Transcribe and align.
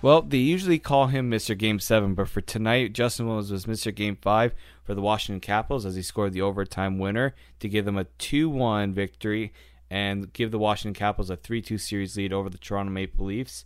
Well, 0.00 0.22
they 0.22 0.38
usually 0.38 0.78
call 0.78 1.08
him 1.08 1.28
Mr. 1.28 1.58
Game 1.58 1.80
7, 1.80 2.14
but 2.14 2.28
for 2.28 2.40
tonight, 2.40 2.92
Justin 2.92 3.26
Williams 3.26 3.50
was 3.50 3.66
Mr. 3.66 3.92
Game 3.92 4.16
5 4.16 4.54
for 4.84 4.94
the 4.94 5.00
Washington 5.00 5.40
Capitals 5.40 5.84
as 5.84 5.96
he 5.96 6.02
scored 6.02 6.32
the 6.32 6.40
overtime 6.40 6.98
winner 6.98 7.34
to 7.58 7.68
give 7.68 7.84
them 7.84 7.98
a 7.98 8.04
2 8.04 8.48
1 8.48 8.94
victory 8.94 9.52
and 9.90 10.32
give 10.32 10.52
the 10.52 10.58
Washington 10.58 10.94
Capitals 10.94 11.30
a 11.30 11.36
3 11.36 11.60
2 11.60 11.78
series 11.78 12.16
lead 12.16 12.32
over 12.32 12.48
the 12.48 12.58
Toronto 12.58 12.92
Maple 12.92 13.26
Leafs. 13.26 13.64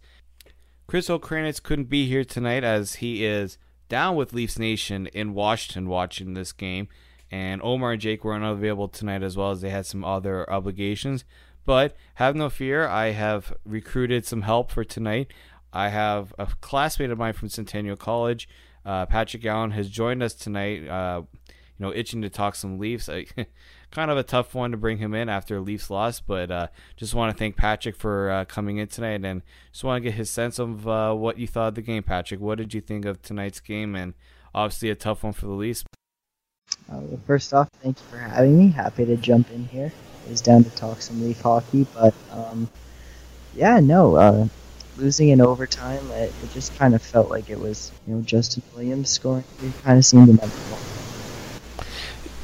Chris 0.87 1.11
O'Kranitz 1.11 1.63
couldn't 1.63 1.91
be 1.91 2.09
here 2.09 2.25
tonight 2.25 2.65
as 2.65 2.97
he 2.97 3.25
is 3.25 3.59
down 3.91 4.17
with 4.17 4.33
Leafs 4.33 4.59
Nation 4.59 5.09
in 5.09 5.35
Washington 5.35 5.87
watching 5.87 6.33
this 6.33 6.53
game. 6.53 6.89
And 7.31 7.61
Omar 7.63 7.93
and 7.93 8.01
Jake 8.01 8.25
were 8.25 8.35
unavailable 8.35 8.89
tonight 8.89 9.23
as 9.23 9.37
well 9.37 9.51
as 9.51 9.61
they 9.61 9.71
had 9.71 9.87
some 9.87 10.05
other 10.05 10.51
obligations. 10.51 11.25
But 11.65 11.97
have 12.15 12.35
no 12.35 12.51
fear, 12.51 12.87
I 12.87 13.11
have 13.11 13.55
recruited 13.65 14.27
some 14.27 14.43
help 14.43 14.71
for 14.71 14.85
tonight. 14.85 15.33
I 15.73 15.89
have 15.89 16.35
a 16.39 16.47
classmate 16.61 17.11
of 17.11 17.19
mine 17.19 17.33
from 17.33 17.49
Centennial 17.49 17.97
College, 17.97 18.49
uh, 18.85 19.07
Patrick 19.07 19.45
Allen, 19.47 19.71
has 19.73 19.89
joined 19.89 20.23
us 20.23 20.35
tonight. 20.35 20.87
Uh, 20.87 21.23
you 21.79 21.87
know, 21.87 21.93
itching 21.95 22.23
to 22.23 22.31
talk 22.31 22.55
some 22.55 22.79
Leafs. 22.79 23.09
Kind 23.91 24.11
of 24.11 24.17
a 24.17 24.23
tough 24.23 24.55
one 24.55 24.71
to 24.71 24.77
bring 24.77 24.99
him 24.99 25.15
in 25.15 25.29
after 25.29 25.61
Leafs 25.61 25.91
loss, 25.91 26.21
but 26.21 26.51
uh, 26.51 26.69
just 26.97 27.15
want 27.15 27.33
to 27.33 27.39
thank 27.39 27.57
Patrick 27.57 27.97
for 27.97 28.31
uh, 28.31 28.45
coming 28.45 28.79
in 28.79 28.89
tonight 28.89 29.25
and 29.25 29.43
just 29.71 29.85
want 29.85 30.03
to 30.03 30.09
get 30.09 30.17
his 30.17 30.31
sense 30.31 30.59
of 30.59 30.89
uh, 30.89 31.13
what 31.13 31.39
you 31.39 31.47
thought 31.47 31.69
of 31.69 31.75
the 31.75 31.83
game, 31.83 32.03
Patrick. 32.03 32.41
What 32.41 32.59
did 32.59 32.73
you 32.73 32.81
think 32.81 33.05
of 33.05 33.21
tonight's 33.21 33.61
game? 33.61 33.95
And 33.95 34.15
obviously 34.55 34.91
a 34.91 34.95
tough 34.95 35.25
one 35.25 35.33
for 35.33 35.47
the 35.47 35.53
Leafs. 35.53 35.85
Uh, 36.91 36.99
well, 37.01 37.21
first 37.27 37.53
off, 37.53 37.69
thank 37.83 37.99
you 37.99 38.07
for 38.07 38.19
having 38.19 38.59
me. 38.59 38.71
Happy 38.71 39.05
to 39.05 39.17
jump 39.17 39.51
in 39.51 39.67
here. 39.67 39.93
I 40.27 40.31
was 40.31 40.41
down 40.41 40.65
to 40.65 40.71
talk 40.71 41.03
some 41.03 41.23
Leaf 41.23 41.41
hockey, 41.41 41.87
but 41.95 42.15
um, 42.31 42.71
yeah, 43.55 43.81
no, 43.81 44.49
losing 44.97 45.29
in 45.31 45.41
overtime, 45.41 46.11
it, 46.11 46.33
it 46.43 46.53
just 46.53 46.77
kind 46.79 46.95
of 46.95 47.03
felt 47.03 47.31
like 47.31 47.51
it 47.51 47.59
was, 47.59 47.93
you 48.07 48.15
know, 48.15 48.23
Justin 48.23 48.63
Williams 48.75 49.11
scoring. 49.11 49.45
It 49.63 49.73
kind 49.83 49.99
of 49.99 50.05
seemed 50.05 50.29
inevitable. 50.29 50.79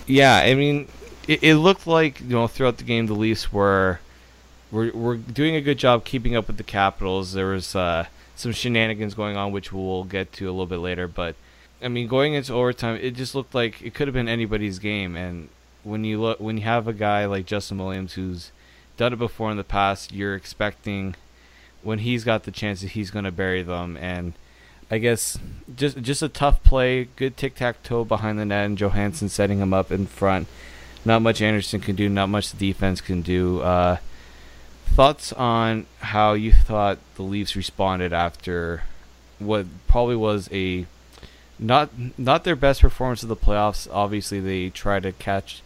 Yeah, 0.06 0.36
I 0.36 0.54
mean, 0.54 0.88
it, 1.28 1.42
it 1.42 1.56
looked 1.56 1.86
like 1.86 2.20
you 2.20 2.28
know 2.28 2.48
throughout 2.48 2.78
the 2.78 2.84
game 2.84 3.06
the 3.06 3.14
Leafs 3.14 3.52
were 3.52 4.00
were 4.72 4.90
were 4.92 5.16
doing 5.16 5.54
a 5.54 5.60
good 5.60 5.78
job 5.78 6.04
keeping 6.04 6.34
up 6.34 6.46
with 6.46 6.56
the 6.56 6.64
Capitals. 6.64 7.34
There 7.34 7.48
was 7.48 7.76
uh, 7.76 8.06
some 8.34 8.52
shenanigans 8.52 9.14
going 9.14 9.36
on, 9.36 9.52
which 9.52 9.72
we'll 9.72 10.04
get 10.04 10.32
to 10.34 10.46
a 10.46 10.50
little 10.50 10.66
bit 10.66 10.78
later. 10.78 11.06
But 11.06 11.36
I 11.82 11.88
mean, 11.88 12.08
going 12.08 12.34
into 12.34 12.54
overtime, 12.54 12.98
it 13.00 13.12
just 13.12 13.34
looked 13.34 13.54
like 13.54 13.82
it 13.82 13.94
could 13.94 14.08
have 14.08 14.14
been 14.14 14.28
anybody's 14.28 14.78
game. 14.78 15.14
And 15.14 15.50
when 15.84 16.04
you 16.04 16.20
look, 16.20 16.40
when 16.40 16.56
you 16.56 16.64
have 16.64 16.88
a 16.88 16.94
guy 16.94 17.26
like 17.26 17.46
Justin 17.46 17.78
Williams 17.78 18.14
who's 18.14 18.50
done 18.96 19.12
it 19.12 19.18
before 19.18 19.50
in 19.50 19.58
the 19.58 19.64
past, 19.64 20.12
you're 20.12 20.34
expecting 20.34 21.14
when 21.82 22.00
he's 22.00 22.24
got 22.24 22.44
the 22.44 22.50
chance 22.50 22.80
that 22.80 22.92
he's 22.92 23.10
going 23.10 23.24
to 23.24 23.32
bury 23.32 23.62
them. 23.62 23.96
And 23.96 24.34
I 24.90 24.98
guess 24.98 25.38
just 25.74 26.00
just 26.00 26.22
a 26.22 26.28
tough 26.28 26.62
play, 26.62 27.08
good 27.16 27.36
tic 27.36 27.54
tac 27.56 27.82
toe 27.82 28.04
behind 28.04 28.38
the 28.38 28.44
net, 28.44 28.66
and 28.66 28.78
Johansson 28.78 29.28
setting 29.28 29.58
him 29.58 29.74
up 29.74 29.90
in 29.92 30.06
front. 30.06 30.48
Not 31.04 31.22
much 31.22 31.40
Andersen 31.40 31.80
can 31.80 31.96
do, 31.96 32.08
not 32.08 32.28
much 32.28 32.50
the 32.50 32.72
defense 32.72 33.00
can 33.00 33.22
do. 33.22 33.60
Uh, 33.60 33.98
thoughts 34.86 35.32
on 35.34 35.86
how 36.00 36.32
you 36.32 36.52
thought 36.52 36.98
the 37.14 37.22
Leafs 37.22 37.54
responded 37.54 38.12
after 38.12 38.82
what 39.38 39.66
probably 39.86 40.16
was 40.16 40.48
a 40.52 40.86
not 41.58 41.90
not 42.16 42.44
their 42.44 42.56
best 42.56 42.80
performance 42.80 43.22
of 43.22 43.28
the 43.28 43.36
playoffs. 43.36 43.88
Obviously, 43.92 44.40
they 44.40 44.70
try 44.70 45.00
to 45.00 45.12
catch, 45.12 45.62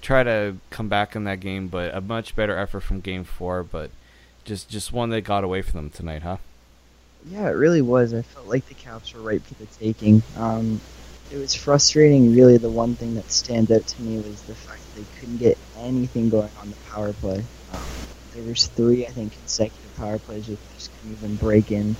try 0.00 0.22
to 0.22 0.56
come 0.70 0.88
back 0.88 1.14
in 1.14 1.24
that 1.24 1.40
game, 1.40 1.68
but 1.68 1.94
a 1.94 2.00
much 2.00 2.34
better 2.34 2.56
effort 2.56 2.80
from 2.80 3.00
Game 3.00 3.24
Four. 3.24 3.62
But 3.62 3.90
just 4.44 4.68
just 4.68 4.92
one 4.92 5.10
that 5.10 5.22
got 5.22 5.44
away 5.44 5.62
from 5.62 5.80
them 5.80 5.90
tonight, 5.90 6.22
huh? 6.22 6.38
Yeah, 7.26 7.48
it 7.48 7.52
really 7.52 7.82
was. 7.82 8.14
I 8.14 8.22
felt 8.22 8.46
like 8.46 8.66
the 8.68 8.74
Caps 8.74 9.14
were 9.14 9.20
right 9.20 9.42
for 9.42 9.54
the 9.54 9.66
taking. 9.66 10.22
Um, 10.36 10.80
it 11.30 11.36
was 11.36 11.54
frustrating. 11.54 12.34
Really, 12.34 12.56
the 12.56 12.70
one 12.70 12.94
thing 12.94 13.14
that 13.14 13.30
stands 13.30 13.70
out 13.70 13.86
to 13.86 14.02
me 14.02 14.16
was 14.16 14.42
the 14.42 14.54
fact 14.54 14.80
that 14.94 15.00
they 15.00 15.20
couldn't 15.20 15.38
get 15.38 15.56
anything 15.78 16.28
going 16.28 16.50
on 16.60 16.70
the 16.70 16.76
power 16.90 17.12
play. 17.14 17.44
Um, 17.72 17.80
there 18.34 18.42
was 18.42 18.66
three, 18.66 19.06
I 19.06 19.10
think, 19.10 19.32
consecutive 19.32 19.96
power 19.96 20.18
plays 20.18 20.46
that 20.48 20.58
just 20.74 20.90
couldn't 20.96 21.12
even 21.12 21.36
break 21.36 21.70
in 21.70 21.94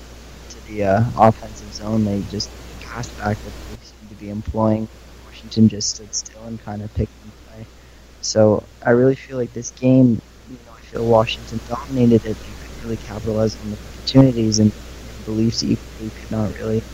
to 0.51 0.69
the 0.69 0.85
uh, 0.85 1.05
offensive 1.17 1.73
zone. 1.73 2.05
They 2.05 2.23
just 2.31 2.51
passed 2.83 3.17
back 3.19 3.37
that 3.39 3.53
they 3.71 3.77
seemed 3.85 4.11
to 4.11 4.17
be 4.17 4.29
employing. 4.29 4.89
Washington 5.27 5.69
just 5.69 5.97
stood 5.97 6.15
still 6.15 6.43
and 6.45 6.63
kind 6.65 6.83
of 6.83 6.93
picked 6.95 7.13
and 7.23 7.33
play. 7.47 7.67
So 8.21 8.65
I 8.85 8.91
really 8.91 9.15
feel 9.15 9.37
like 9.37 9.53
this 9.53 9.71
game, 9.73 10.21
feel 10.93 11.07
Washington 11.07 11.61
dominated 11.67 12.25
it. 12.25 12.39
They 12.43 12.53
couldn't 12.53 12.81
really 12.81 12.99
capitalize 12.99 13.57
on 13.57 13.71
the 13.71 13.79
opportunities 13.87 14.59
and 14.61 14.73
the 15.25 15.33
Leafs 15.33 15.63
you 15.63 15.79
could 16.13 16.31
not 16.31 16.53
really 16.53 16.85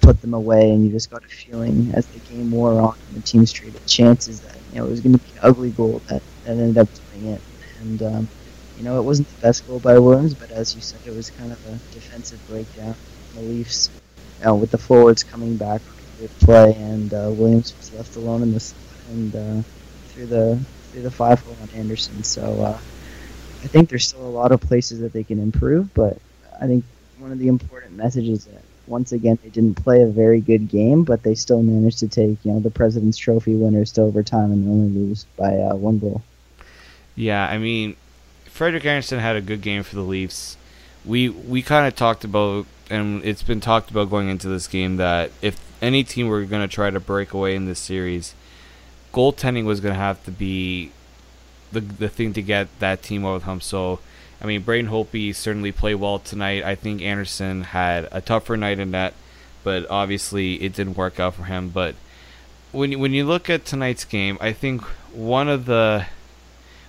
put 0.00 0.20
them 0.20 0.34
away. 0.34 0.72
And 0.72 0.84
you 0.84 0.90
just 0.92 1.10
got 1.10 1.24
a 1.24 1.28
feeling 1.28 1.92
as 1.94 2.08
the 2.08 2.20
game 2.20 2.50
wore 2.50 2.80
on 2.80 2.96
and 3.06 3.16
the 3.16 3.22
teams 3.22 3.52
traded 3.52 3.86
chances 3.86 4.40
that 4.42 4.58
you 4.70 4.78
know 4.78 4.86
it 4.86 4.90
was 4.90 5.00
going 5.00 5.14
to 5.14 5.18
be 5.20 5.32
an 5.32 5.40
ugly 5.42 5.70
goal 5.72 6.02
that, 6.08 6.22
that 6.44 6.52
ended 6.52 6.78
up 6.78 6.90
doing 6.94 7.26
it. 7.26 7.42
And 7.78 8.02
um, 8.02 8.30
you 8.74 8.84
know, 8.84 8.98
it 8.98 9.04
wasn't 9.04 9.28
the 9.28 9.36
best 9.36 9.66
goal 9.66 9.80
by 9.80 9.98
Williams, 9.98 10.34
but 10.34 10.50
as 10.50 10.74
you 10.74 10.80
said, 10.80 11.02
it 11.04 11.12
was 11.12 11.30
kind 11.30 11.52
of 11.52 11.64
a 11.64 11.80
defensive 11.90 12.44
breakdown. 12.46 12.96
The 13.34 13.40
Leafs, 13.40 13.90
you 14.38 14.46
know, 14.46 14.56
with 14.56 14.70
the 14.70 14.78
forwards 14.78 15.24
coming 15.24 15.56
back 15.56 15.82
for 15.84 15.94
play, 16.40 16.74
and 16.74 17.12
uh, 17.14 17.30
Williams 17.32 17.74
was 17.76 17.92
left 17.92 18.16
alone 18.16 18.42
in 18.42 18.52
this 18.52 18.74
and 19.06 19.34
uh, 19.34 19.62
through 20.06 20.26
the 20.26 20.64
through 20.90 21.02
the 21.02 21.10
five 21.10 21.40
hole 21.40 21.58
on 21.60 21.70
Andersen. 21.70 22.22
So 22.24 22.60
uh, 22.60 22.80
I 23.62 23.66
think 23.66 23.90
there's 23.90 24.08
still 24.08 24.26
a 24.26 24.28
lot 24.28 24.52
of 24.52 24.60
places 24.60 25.00
that 25.00 25.12
they 25.12 25.22
can 25.22 25.38
improve, 25.38 25.92
but 25.92 26.18
I 26.60 26.66
think 26.66 26.84
one 27.18 27.32
of 27.32 27.38
the 27.38 27.48
important 27.48 27.96
messages 27.96 28.46
that 28.46 28.62
once 28.86 29.12
again 29.12 29.38
they 29.42 29.50
didn't 29.50 29.82
play 29.82 30.02
a 30.02 30.06
very 30.06 30.40
good 30.40 30.68
game, 30.68 31.04
but 31.04 31.22
they 31.22 31.34
still 31.34 31.62
managed 31.62 31.98
to 31.98 32.08
take 32.08 32.44
you 32.44 32.52
know 32.52 32.60
the 32.60 32.70
President's 32.70 33.18
Trophy 33.18 33.54
winners 33.54 33.92
to 33.92 34.02
overtime 34.02 34.50
and 34.52 34.68
only 34.68 34.88
lose 34.88 35.24
by 35.36 35.56
uh, 35.56 35.74
one 35.74 35.98
goal. 35.98 36.22
Yeah, 37.14 37.46
I 37.46 37.58
mean, 37.58 37.96
Frederik 38.46 38.84
Andersen 38.84 39.18
had 39.18 39.36
a 39.36 39.40
good 39.40 39.60
game 39.60 39.82
for 39.82 39.94
the 39.94 40.02
Leafs. 40.02 40.56
We 41.04 41.28
we 41.28 41.62
kind 41.62 41.86
of 41.86 41.94
talked 41.94 42.24
about, 42.24 42.66
and 42.88 43.24
it's 43.24 43.42
been 43.42 43.60
talked 43.60 43.90
about 43.90 44.10
going 44.10 44.28
into 44.28 44.48
this 44.48 44.66
game 44.66 44.96
that 44.96 45.30
if 45.40 45.60
any 45.82 46.02
team 46.02 46.28
were 46.28 46.44
going 46.44 46.66
to 46.66 46.74
try 46.74 46.90
to 46.90 47.00
break 47.00 47.32
away 47.32 47.54
in 47.54 47.66
this 47.66 47.78
series, 47.78 48.34
goaltending 49.12 49.64
was 49.64 49.80
going 49.80 49.94
to 49.94 50.00
have 50.00 50.22
to 50.24 50.30
be 50.30 50.92
the 51.72 51.80
the 51.80 52.08
thing 52.08 52.32
to 52.34 52.42
get 52.42 52.68
that 52.80 53.02
team 53.02 53.24
over 53.24 53.38
the 53.38 53.44
hump. 53.44 53.62
So, 53.62 54.00
I 54.40 54.46
mean, 54.46 54.62
Braden 54.62 54.90
Holtby 54.90 55.34
certainly 55.34 55.72
played 55.72 55.96
well 55.96 56.18
tonight. 56.18 56.64
I 56.64 56.74
think 56.74 57.02
Andersen 57.02 57.62
had 57.62 58.08
a 58.12 58.20
tougher 58.20 58.56
night 58.56 58.78
in 58.78 58.90
net, 58.90 59.14
but 59.62 59.88
obviously 59.90 60.62
it 60.62 60.74
didn't 60.74 60.96
work 60.96 61.20
out 61.20 61.34
for 61.34 61.44
him. 61.44 61.70
But 61.70 61.94
when 62.72 62.98
when 62.98 63.12
you 63.12 63.24
look 63.24 63.50
at 63.50 63.64
tonight's 63.64 64.04
game, 64.04 64.38
I 64.40 64.52
think 64.52 64.82
one 65.12 65.48
of 65.48 65.66
the 65.66 66.06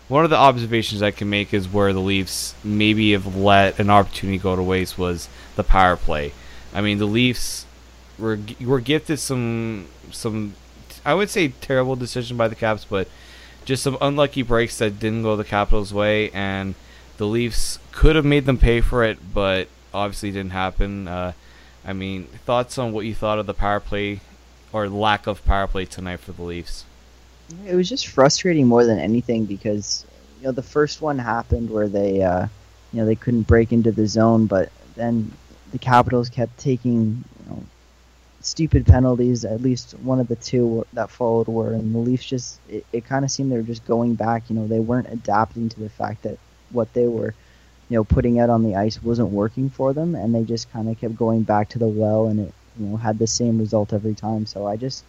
one 0.07 0.23
of 0.23 0.29
the 0.29 0.37
observations 0.37 1.01
I 1.01 1.11
can 1.11 1.29
make 1.29 1.53
is 1.53 1.71
where 1.71 1.93
the 1.93 2.01
Leafs 2.01 2.53
maybe 2.63 3.13
have 3.13 3.35
let 3.35 3.79
an 3.79 3.89
opportunity 3.89 4.37
go 4.37 4.55
to 4.55 4.61
waste 4.61 4.97
was 4.97 5.29
the 5.55 5.63
power 5.63 5.95
play. 5.95 6.33
I 6.73 6.81
mean, 6.81 6.97
the 6.97 7.05
Leafs 7.05 7.65
were 8.19 8.37
were 8.59 8.81
gifted 8.81 9.19
some 9.19 9.87
some 10.11 10.55
I 11.05 11.13
would 11.13 11.29
say 11.29 11.49
terrible 11.61 11.95
decision 11.95 12.37
by 12.37 12.47
the 12.47 12.55
Caps, 12.55 12.85
but 12.85 13.07
just 13.65 13.83
some 13.83 13.97
unlucky 14.01 14.41
breaks 14.41 14.77
that 14.79 14.99
didn't 14.99 15.23
go 15.23 15.35
the 15.35 15.43
Capitals' 15.43 15.93
way, 15.93 16.29
and 16.31 16.75
the 17.17 17.25
Leafs 17.27 17.79
could 17.91 18.15
have 18.15 18.25
made 18.25 18.45
them 18.45 18.57
pay 18.57 18.81
for 18.81 19.03
it, 19.03 19.33
but 19.33 19.67
obviously 19.93 20.31
didn't 20.31 20.51
happen. 20.51 21.07
Uh, 21.07 21.33
I 21.85 21.93
mean, 21.93 22.25
thoughts 22.45 22.77
on 22.77 22.91
what 22.93 23.05
you 23.05 23.15
thought 23.15 23.39
of 23.39 23.45
the 23.45 23.53
power 23.53 23.79
play 23.79 24.21
or 24.71 24.87
lack 24.87 25.27
of 25.27 25.43
power 25.45 25.67
play 25.67 25.85
tonight 25.85 26.19
for 26.19 26.31
the 26.31 26.43
Leafs? 26.43 26.85
It 27.65 27.75
was 27.75 27.89
just 27.89 28.07
frustrating 28.07 28.67
more 28.67 28.85
than 28.85 28.99
anything 28.99 29.45
because 29.45 30.05
you 30.39 30.45
know 30.45 30.51
the 30.51 30.63
first 30.63 31.01
one 31.01 31.19
happened 31.19 31.69
where 31.69 31.89
they 31.89 32.21
uh, 32.21 32.47
you 32.93 32.99
know 32.99 33.05
they 33.05 33.15
couldn't 33.15 33.43
break 33.43 33.71
into 33.71 33.91
the 33.91 34.07
zone, 34.07 34.45
but 34.45 34.71
then 34.95 35.31
the 35.71 35.77
Capitals 35.77 36.29
kept 36.29 36.57
taking 36.57 37.23
you 37.39 37.49
know 37.49 37.63
stupid 38.45 38.85
penalties. 38.85 39.45
At 39.45 39.61
least 39.61 39.91
one 39.99 40.19
of 40.19 40.27
the 40.27 40.35
two 40.35 40.85
that 40.93 41.09
followed 41.09 41.47
were, 41.47 41.73
and 41.73 41.93
the 41.93 41.99
Leafs 41.99 42.25
just 42.25 42.59
it, 42.69 42.85
it 42.91 43.05
kind 43.05 43.25
of 43.25 43.31
seemed 43.31 43.51
they 43.51 43.57
were 43.57 43.63
just 43.63 43.85
going 43.85 44.15
back. 44.15 44.49
You 44.49 44.55
know 44.55 44.67
they 44.67 44.79
weren't 44.79 45.11
adapting 45.11 45.69
to 45.69 45.79
the 45.79 45.89
fact 45.89 46.23
that 46.23 46.37
what 46.71 46.93
they 46.93 47.07
were 47.07 47.33
you 47.89 47.97
know 47.97 48.03
putting 48.03 48.39
out 48.39 48.49
on 48.49 48.63
the 48.63 48.75
ice 48.75 49.01
wasn't 49.01 49.29
working 49.29 49.69
for 49.69 49.93
them, 49.93 50.15
and 50.15 50.33
they 50.33 50.43
just 50.43 50.71
kind 50.71 50.89
of 50.89 50.99
kept 50.99 51.17
going 51.17 51.43
back 51.43 51.69
to 51.69 51.79
the 51.79 51.87
well, 51.87 52.27
and 52.27 52.39
it 52.39 52.53
you 52.79 52.87
know 52.87 52.97
had 52.97 53.19
the 53.19 53.27
same 53.27 53.59
result 53.59 53.93
every 53.93 54.15
time. 54.15 54.45
So 54.45 54.67
I 54.67 54.77
just 54.77 55.03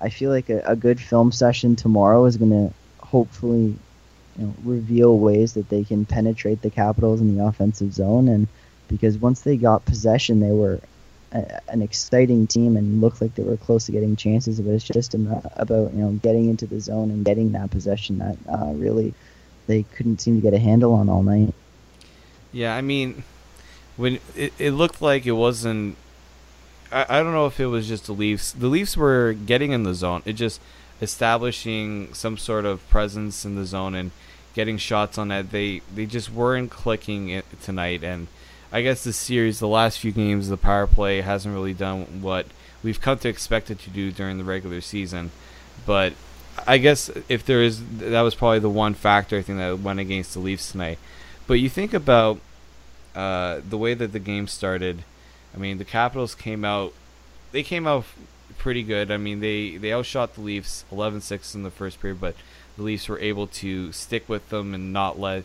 I 0.00 0.08
feel 0.10 0.30
like 0.30 0.50
a, 0.50 0.62
a 0.66 0.76
good 0.76 1.00
film 1.00 1.32
session 1.32 1.76
tomorrow 1.76 2.24
is 2.26 2.36
going 2.36 2.50
to 2.50 2.74
hopefully 2.98 3.76
you 4.38 4.46
know, 4.46 4.54
reveal 4.64 5.18
ways 5.18 5.54
that 5.54 5.68
they 5.68 5.84
can 5.84 6.04
penetrate 6.04 6.62
the 6.62 6.70
Capitals 6.70 7.20
in 7.20 7.36
the 7.36 7.44
offensive 7.44 7.92
zone. 7.92 8.28
And 8.28 8.48
because 8.88 9.18
once 9.18 9.40
they 9.40 9.56
got 9.56 9.84
possession, 9.84 10.40
they 10.40 10.52
were 10.52 10.80
an 11.68 11.82
exciting 11.82 12.46
team 12.46 12.76
and 12.76 13.00
looked 13.00 13.20
like 13.20 13.34
they 13.34 13.42
were 13.42 13.56
close 13.56 13.86
to 13.86 13.92
getting 13.92 14.16
chances. 14.16 14.60
But 14.60 14.70
it's 14.70 14.84
just 14.84 15.14
about, 15.14 15.92
you 15.92 15.98
know 15.98 16.12
getting 16.22 16.48
into 16.48 16.66
the 16.66 16.80
zone 16.80 17.10
and 17.10 17.24
getting 17.24 17.52
that 17.52 17.70
possession 17.70 18.18
that 18.18 18.36
uh, 18.48 18.72
really 18.74 19.14
they 19.66 19.82
couldn't 19.82 20.20
seem 20.20 20.36
to 20.36 20.42
get 20.42 20.54
a 20.54 20.58
handle 20.58 20.94
on 20.94 21.08
all 21.08 21.22
night. 21.22 21.52
Yeah, 22.52 22.74
I 22.74 22.80
mean, 22.80 23.24
when 23.96 24.18
it, 24.34 24.52
it 24.58 24.70
looked 24.72 25.02
like 25.02 25.26
it 25.26 25.32
wasn't. 25.32 25.96
I, 26.92 27.06
I 27.08 27.22
don't 27.22 27.32
know 27.32 27.46
if 27.46 27.58
it 27.58 27.66
was 27.66 27.88
just 27.88 28.06
the 28.06 28.12
Leafs. 28.12 28.52
The 28.52 28.68
Leafs 28.68 28.96
were 28.96 29.32
getting 29.32 29.72
in 29.72 29.82
the 29.82 29.94
zone. 29.94 30.22
It 30.24 30.34
just 30.34 30.60
establishing 31.02 32.14
some 32.14 32.38
sort 32.38 32.64
of 32.64 32.88
presence 32.88 33.44
in 33.44 33.56
the 33.56 33.66
zone 33.66 33.94
and 33.94 34.12
getting 34.54 34.78
shots 34.78 35.18
on 35.18 35.28
that. 35.28 35.50
They 35.50 35.82
they 35.94 36.06
just 36.06 36.30
weren't 36.32 36.70
clicking 36.70 37.42
tonight. 37.62 38.02
And 38.02 38.28
I 38.76 38.82
guess 38.82 39.04
this 39.04 39.16
series, 39.16 39.58
the 39.58 39.66
last 39.66 40.00
few 40.00 40.12
games, 40.12 40.50
the 40.50 40.58
power 40.58 40.86
play 40.86 41.22
hasn't 41.22 41.54
really 41.54 41.72
done 41.72 42.20
what 42.20 42.44
we've 42.82 43.00
come 43.00 43.16
to 43.20 43.28
expect 43.30 43.70
it 43.70 43.78
to 43.78 43.88
do 43.88 44.12
during 44.12 44.36
the 44.36 44.44
regular 44.44 44.82
season. 44.82 45.30
But 45.86 46.12
I 46.66 46.76
guess 46.76 47.10
if 47.30 47.46
there 47.46 47.62
is, 47.62 47.82
that 48.00 48.20
was 48.20 48.34
probably 48.34 48.58
the 48.58 48.68
one 48.68 48.92
factor 48.92 49.38
I 49.38 49.40
think 49.40 49.56
that 49.60 49.78
went 49.78 49.98
against 49.98 50.34
the 50.34 50.40
Leafs 50.40 50.72
tonight. 50.72 50.98
But 51.46 51.54
you 51.54 51.70
think 51.70 51.94
about 51.94 52.38
uh, 53.14 53.62
the 53.66 53.78
way 53.78 53.94
that 53.94 54.12
the 54.12 54.18
game 54.18 54.46
started. 54.46 55.04
I 55.54 55.56
mean, 55.56 55.78
the 55.78 55.86
Capitals 55.86 56.34
came 56.34 56.62
out. 56.62 56.92
They 57.52 57.62
came 57.62 57.86
out 57.86 58.04
pretty 58.58 58.82
good. 58.82 59.10
I 59.10 59.16
mean, 59.16 59.40
they 59.40 59.78
they 59.78 59.90
outshot 59.90 60.34
the 60.34 60.42
Leafs 60.42 60.84
11-6 60.92 61.54
in 61.54 61.62
the 61.62 61.70
first 61.70 61.98
period, 61.98 62.20
but 62.20 62.36
the 62.76 62.82
Leafs 62.82 63.08
were 63.08 63.20
able 63.20 63.46
to 63.46 63.90
stick 63.92 64.28
with 64.28 64.50
them 64.50 64.74
and 64.74 64.92
not 64.92 65.18
let 65.18 65.44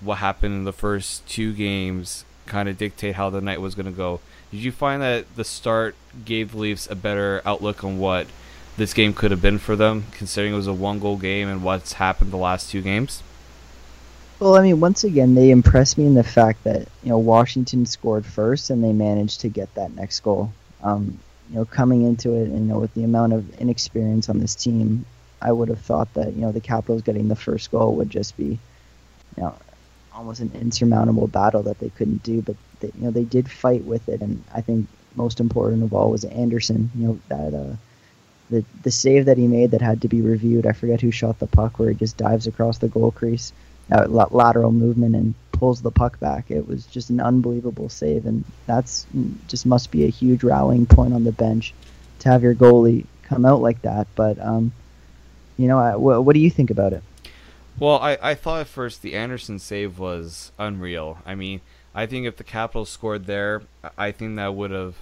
what 0.00 0.18
happened 0.18 0.54
in 0.54 0.62
the 0.62 0.72
first 0.72 1.26
two 1.26 1.52
games 1.52 2.24
kind 2.50 2.68
of 2.68 2.76
dictate 2.76 3.14
how 3.14 3.30
the 3.30 3.40
night 3.40 3.60
was 3.60 3.74
going 3.74 3.86
to 3.86 3.92
go. 3.92 4.20
Did 4.50 4.58
you 4.58 4.72
find 4.72 5.00
that 5.00 5.36
the 5.36 5.44
start 5.44 5.94
gave 6.24 6.52
the 6.52 6.58
Leafs 6.58 6.90
a 6.90 6.94
better 6.94 7.40
outlook 7.46 7.84
on 7.84 7.98
what 7.98 8.26
this 8.76 8.92
game 8.92 9.14
could 9.14 9.30
have 9.30 9.40
been 9.40 9.58
for 9.58 9.76
them, 9.76 10.04
considering 10.12 10.52
it 10.52 10.56
was 10.56 10.66
a 10.66 10.74
one-goal 10.74 11.18
game 11.18 11.48
and 11.48 11.62
what's 11.62 11.94
happened 11.94 12.32
the 12.32 12.36
last 12.36 12.70
two 12.70 12.82
games? 12.82 13.22
Well, 14.40 14.56
I 14.56 14.62
mean, 14.62 14.80
once 14.80 15.04
again, 15.04 15.34
they 15.34 15.50
impressed 15.50 15.98
me 15.98 16.06
in 16.06 16.14
the 16.14 16.24
fact 16.24 16.64
that 16.64 16.88
you 17.02 17.10
know 17.10 17.18
Washington 17.18 17.84
scored 17.84 18.24
first 18.24 18.70
and 18.70 18.82
they 18.82 18.92
managed 18.92 19.40
to 19.42 19.48
get 19.48 19.72
that 19.74 19.94
next 19.94 20.20
goal. 20.20 20.50
Um, 20.82 21.18
you 21.50 21.56
know, 21.56 21.64
coming 21.66 22.04
into 22.04 22.32
it, 22.32 22.44
and, 22.44 22.66
you 22.66 22.72
know, 22.72 22.78
with 22.78 22.94
the 22.94 23.04
amount 23.04 23.34
of 23.34 23.60
inexperience 23.60 24.30
on 24.30 24.38
this 24.38 24.54
team, 24.54 25.04
I 25.42 25.52
would 25.52 25.68
have 25.68 25.80
thought 25.80 26.14
that 26.14 26.32
you 26.32 26.40
know 26.40 26.52
the 26.52 26.60
Capitals 26.60 27.02
getting 27.02 27.28
the 27.28 27.36
first 27.36 27.70
goal 27.70 27.96
would 27.96 28.08
just 28.08 28.34
be, 28.36 28.58
you 29.36 29.42
know, 29.42 29.54
almost 30.20 30.40
an 30.40 30.52
insurmountable 30.54 31.26
battle 31.26 31.62
that 31.64 31.78
they 31.80 31.88
couldn't 31.90 32.22
do. 32.22 32.42
But 32.42 32.56
they, 32.80 32.90
you 32.94 33.04
know, 33.04 33.10
they 33.10 33.24
did 33.24 33.50
fight 33.50 33.84
with 33.84 34.08
it, 34.08 34.20
and 34.20 34.44
I 34.54 34.60
think 34.60 34.86
most 35.16 35.40
important 35.40 35.82
of 35.82 35.92
all 35.94 36.10
was 36.10 36.24
Andersen. 36.24 36.90
You 36.96 37.08
know 37.08 37.18
that. 37.28 37.54
Uh, 37.54 37.76
the, 38.50 38.64
the 38.82 38.90
save 38.90 39.26
that 39.26 39.38
he 39.38 39.46
made 39.46 39.70
that 39.70 39.80
had 39.80 40.02
to 40.02 40.08
be 40.08 40.22
reviewed, 40.22 40.66
I 40.66 40.72
forget 40.72 41.00
who 41.00 41.12
shot 41.12 41.38
the 41.38 41.46
puck, 41.46 41.78
where 41.78 41.90
he 41.90 41.94
just 41.94 42.16
dives 42.16 42.48
across 42.48 42.78
the 42.78 42.88
goal 42.88 43.12
crease 43.12 43.52
uh, 43.92 44.06
lateral 44.08 44.72
movement 44.72 45.16
and 45.16 45.34
pulls 45.52 45.82
the 45.82 45.90
puck 45.90 46.18
back. 46.20 46.50
It 46.50 46.66
was 46.66 46.86
just 46.86 47.10
an 47.10 47.20
unbelievable 47.20 47.88
save, 47.88 48.26
and 48.26 48.44
that's 48.66 49.06
just 49.48 49.66
must 49.66 49.90
be 49.90 50.04
a 50.04 50.10
huge 50.10 50.42
rallying 50.42 50.86
point 50.86 51.14
on 51.14 51.24
the 51.24 51.32
bench 51.32 51.74
to 52.20 52.28
have 52.28 52.42
your 52.42 52.54
goalie 52.54 53.06
come 53.22 53.44
out 53.44 53.60
like 53.60 53.82
that. 53.82 54.06
But 54.14 54.38
um, 54.40 54.72
you 55.58 55.68
know, 55.68 55.78
wh- 55.98 56.24
what 56.24 56.34
do 56.34 56.40
you 56.40 56.50
think 56.50 56.70
about 56.70 56.92
it? 56.92 57.02
Well, 57.78 57.98
I, 57.98 58.18
I 58.20 58.34
thought 58.34 58.60
at 58.60 58.66
first 58.66 59.00
the 59.02 59.14
Andersen 59.14 59.58
save 59.58 59.98
was 59.98 60.52
unreal. 60.58 61.18
I 61.24 61.34
mean, 61.34 61.60
I 61.94 62.06
think 62.06 62.26
if 62.26 62.36
the 62.36 62.44
Capitals 62.44 62.90
scored 62.90 63.26
there, 63.26 63.62
I- 63.96 64.12
think 64.12 64.36
that 64.36 64.54
would 64.54 64.70
have. 64.70 64.96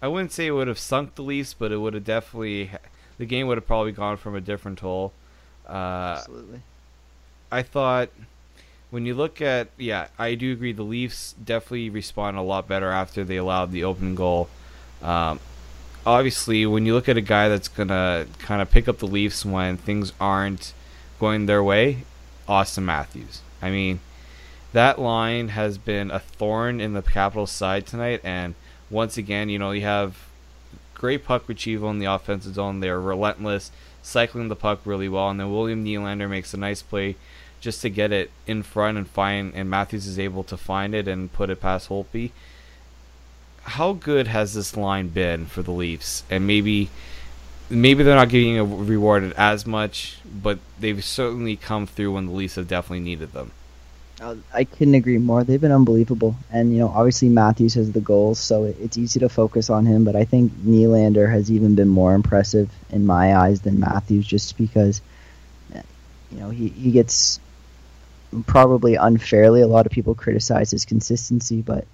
I 0.00 0.08
wouldn't 0.08 0.32
say 0.32 0.46
it 0.46 0.52
would 0.52 0.68
have 0.68 0.78
sunk 0.78 1.14
the 1.16 1.22
Leafs, 1.22 1.54
but 1.54 1.72
it 1.72 1.78
would 1.78 1.94
have 1.94 2.04
definitely. 2.04 2.70
The 3.18 3.26
game 3.26 3.48
would 3.48 3.56
have 3.58 3.66
probably 3.66 3.92
gone 3.92 4.16
from 4.16 4.36
a 4.36 4.40
different 4.40 4.78
toll. 4.78 5.12
Uh, 5.68 6.16
Absolutely. 6.18 6.60
I 7.50 7.62
thought 7.62 8.10
when 8.90 9.06
you 9.06 9.14
look 9.14 9.40
at 9.40 9.68
yeah, 9.76 10.08
I 10.18 10.34
do 10.34 10.52
agree. 10.52 10.72
The 10.72 10.82
Leafs 10.82 11.32
definitely 11.32 11.90
respond 11.90 12.36
a 12.36 12.42
lot 12.42 12.68
better 12.68 12.90
after 12.90 13.24
they 13.24 13.36
allowed 13.36 13.72
the 13.72 13.84
open 13.84 14.14
goal. 14.14 14.48
Um, 15.02 15.40
obviously, 16.06 16.64
when 16.66 16.86
you 16.86 16.94
look 16.94 17.08
at 17.08 17.16
a 17.16 17.20
guy 17.22 17.48
that's 17.48 17.68
gonna 17.68 18.26
kind 18.38 18.62
of 18.62 18.70
pick 18.70 18.86
up 18.88 18.98
the 18.98 19.06
Leafs 19.06 19.44
when 19.44 19.76
things 19.76 20.12
aren't 20.20 20.72
going 21.18 21.46
their 21.46 21.62
way, 21.62 22.04
Auston 22.48 22.84
Matthews. 22.84 23.40
I 23.60 23.70
mean, 23.70 24.00
that 24.72 24.98
line 24.98 25.48
has 25.48 25.78
been 25.78 26.10
a 26.10 26.20
thorn 26.20 26.80
in 26.80 26.92
the 26.92 27.02
Capitals' 27.02 27.50
side 27.50 27.86
tonight, 27.86 28.20
and 28.22 28.54
once 28.90 29.16
again, 29.16 29.48
you 29.48 29.58
know, 29.58 29.70
you 29.70 29.82
have 29.82 30.26
great 30.94 31.24
puck 31.24 31.48
retrieval 31.48 31.90
in 31.90 31.98
the 31.98 32.06
offensive 32.06 32.54
zone. 32.54 32.80
They're 32.80 33.00
relentless, 33.00 33.70
cycling 34.02 34.48
the 34.48 34.56
puck 34.56 34.80
really 34.84 35.08
well, 35.08 35.30
and 35.30 35.40
then 35.40 35.52
William 35.52 35.84
Nylander 35.84 36.28
makes 36.28 36.52
a 36.54 36.56
nice 36.56 36.82
play 36.82 37.16
just 37.60 37.82
to 37.82 37.90
get 37.90 38.12
it 38.12 38.30
in 38.46 38.62
front 38.62 38.98
and 38.98 39.08
find, 39.08 39.52
and 39.54 39.68
Matthews 39.68 40.06
is 40.06 40.18
able 40.18 40.44
to 40.44 40.56
find 40.56 40.94
it 40.94 41.08
and 41.08 41.32
put 41.32 41.50
it 41.50 41.60
past 41.60 41.88
Holtby. 41.88 42.30
How 43.62 43.92
good 43.92 44.28
has 44.28 44.54
this 44.54 44.76
line 44.76 45.08
been 45.08 45.46
for 45.46 45.62
the 45.62 45.72
Leafs? 45.72 46.22
And 46.30 46.46
maybe, 46.46 46.88
maybe 47.70 48.02
they're 48.02 48.16
not 48.16 48.28
getting 48.28 48.86
rewarded 48.86 49.32
as 49.34 49.66
much, 49.66 50.18
but 50.24 50.58
they've 50.78 51.02
certainly 51.04 51.56
come 51.56 51.86
through 51.86 52.12
when 52.12 52.26
the 52.26 52.32
Leafs 52.32 52.56
have 52.56 52.68
definitely 52.68 53.00
needed 53.00 53.32
them. 53.32 53.52
Uh, 54.20 54.34
I 54.52 54.64
couldn't 54.64 54.94
agree 54.94 55.18
more. 55.18 55.44
They've 55.44 55.60
been 55.60 55.70
unbelievable, 55.70 56.34
and 56.50 56.72
you 56.72 56.78
know, 56.78 56.88
obviously 56.88 57.28
Matthews 57.28 57.74
has 57.74 57.92
the 57.92 58.00
goals, 58.00 58.40
so 58.40 58.64
it's 58.64 58.98
easy 58.98 59.20
to 59.20 59.28
focus 59.28 59.70
on 59.70 59.86
him. 59.86 60.04
But 60.04 60.16
I 60.16 60.24
think 60.24 60.50
Nylander 60.52 61.30
has 61.30 61.52
even 61.52 61.76
been 61.76 61.88
more 61.88 62.14
impressive 62.14 62.68
in 62.90 63.06
my 63.06 63.36
eyes 63.36 63.60
than 63.60 63.78
Matthews, 63.78 64.26
just 64.26 64.58
because, 64.58 65.00
you 65.72 66.40
know, 66.40 66.50
he 66.50 66.68
he 66.68 66.90
gets 66.90 67.38
probably 68.46 68.96
unfairly. 68.96 69.60
A 69.60 69.68
lot 69.68 69.86
of 69.86 69.92
people 69.92 70.16
criticize 70.16 70.72
his 70.72 70.84
consistency, 70.84 71.62
but 71.62 71.86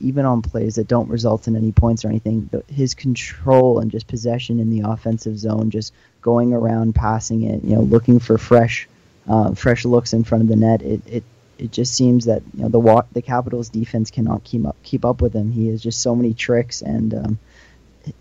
even 0.00 0.24
on 0.24 0.42
plays 0.42 0.76
that 0.76 0.88
don't 0.88 1.08
result 1.08 1.48
in 1.48 1.56
any 1.56 1.72
points 1.72 2.04
or 2.04 2.08
anything, 2.08 2.48
the, 2.50 2.64
his 2.72 2.94
control 2.94 3.78
and 3.78 3.90
just 3.90 4.06
possession 4.06 4.58
in 4.60 4.70
the 4.70 4.88
offensive 4.88 5.38
zone, 5.38 5.70
just 5.70 5.92
going 6.20 6.52
around, 6.52 6.94
passing 6.94 7.42
it, 7.42 7.62
you 7.62 7.74
know, 7.74 7.82
looking 7.82 8.18
for 8.18 8.38
fresh, 8.38 8.88
uh, 9.28 9.54
fresh 9.54 9.84
looks 9.84 10.12
in 10.12 10.24
front 10.24 10.42
of 10.42 10.48
the 10.48 10.56
net. 10.56 10.82
It, 10.82 11.02
it 11.06 11.24
it 11.58 11.70
just 11.70 11.94
seems 11.94 12.24
that 12.24 12.42
you 12.54 12.62
know 12.62 12.68
the 12.68 13.06
the 13.12 13.22
Capitals 13.22 13.68
defense 13.68 14.10
cannot 14.10 14.42
keep 14.42 14.66
up 14.66 14.76
keep 14.82 15.04
up 15.04 15.22
with 15.22 15.32
him. 15.32 15.52
He 15.52 15.68
has 15.68 15.80
just 15.80 16.02
so 16.02 16.16
many 16.16 16.34
tricks, 16.34 16.82
and 16.82 17.14
um, 17.14 17.38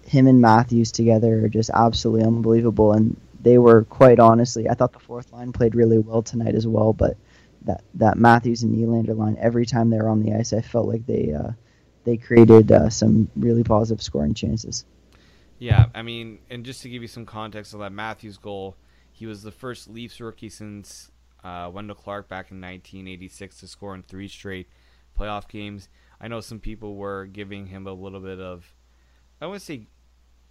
him 0.06 0.28
and 0.28 0.42
Matthews 0.42 0.92
together 0.92 1.46
are 1.46 1.50
just 1.50 1.72
absolutely 1.74 2.26
unbelievable. 2.26 2.94
And 2.94 3.18
they 3.42 3.58
were 3.58 3.84
quite 3.86 4.20
honestly, 4.20 4.70
I 4.70 4.76
thought 4.76 4.94
the 4.94 5.00
fourth 5.00 5.34
line 5.34 5.54
played 5.54 5.76
really 5.76 5.98
well 5.98 6.22
tonight 6.22 6.56
as 6.56 6.68
well, 6.68 6.94
but 6.94 7.18
that 7.64 7.84
that 7.96 8.18
Matthews 8.18 8.64
and 8.64 8.76
Nylander 8.76 9.16
line, 9.16 9.38
every 9.40 9.66
time 9.66 9.90
they 9.90 9.98
were 9.98 10.10
on 10.10 10.24
the 10.24 10.34
ice, 10.34 10.54
I 10.54 10.62
felt 10.62 10.88
like 10.88 11.06
they 11.06 11.34
uh, 11.34 11.52
they 12.04 12.18
created 12.18 12.72
uh, 12.72 12.90
some 12.90 13.30
really 13.36 13.64
positive 13.64 14.02
scoring 14.02 14.34
chances. 14.34 14.86
Yeah, 15.60 15.88
I 15.94 16.02
mean, 16.02 16.40
and 16.50 16.66
just 16.66 16.82
to 16.82 16.90
give 16.90 17.04
you 17.04 17.08
some 17.08 17.26
context 17.26 17.74
on 17.74 17.82
that 17.82 17.92
Matthews 17.92 18.38
goal, 18.38 18.76
he 19.12 19.28
was 19.28 19.44
the 19.44 19.52
first 19.52 19.88
Leafs 19.88 20.20
rookie 20.20 20.50
since 20.50 21.12
uh, 21.44 21.70
Wendell 21.72 21.96
Clark 21.96 22.28
back 22.28 22.50
in 22.50 22.60
1986 22.60 23.60
to 23.60 23.68
score 23.68 23.94
in 23.94 24.02
three 24.02 24.28
straight 24.28 24.68
playoff 25.20 25.48
games. 25.48 25.90
I 26.20 26.28
know 26.28 26.42
some 26.42 26.60
people 26.60 26.96
were 26.96 27.26
giving 27.26 27.68
him 27.68 27.86
a 27.86 27.94
little 27.94 28.20
bit 28.20 28.40
of, 28.40 28.74
I 29.40 29.46
wouldn't 29.46 29.62
say 29.62 29.88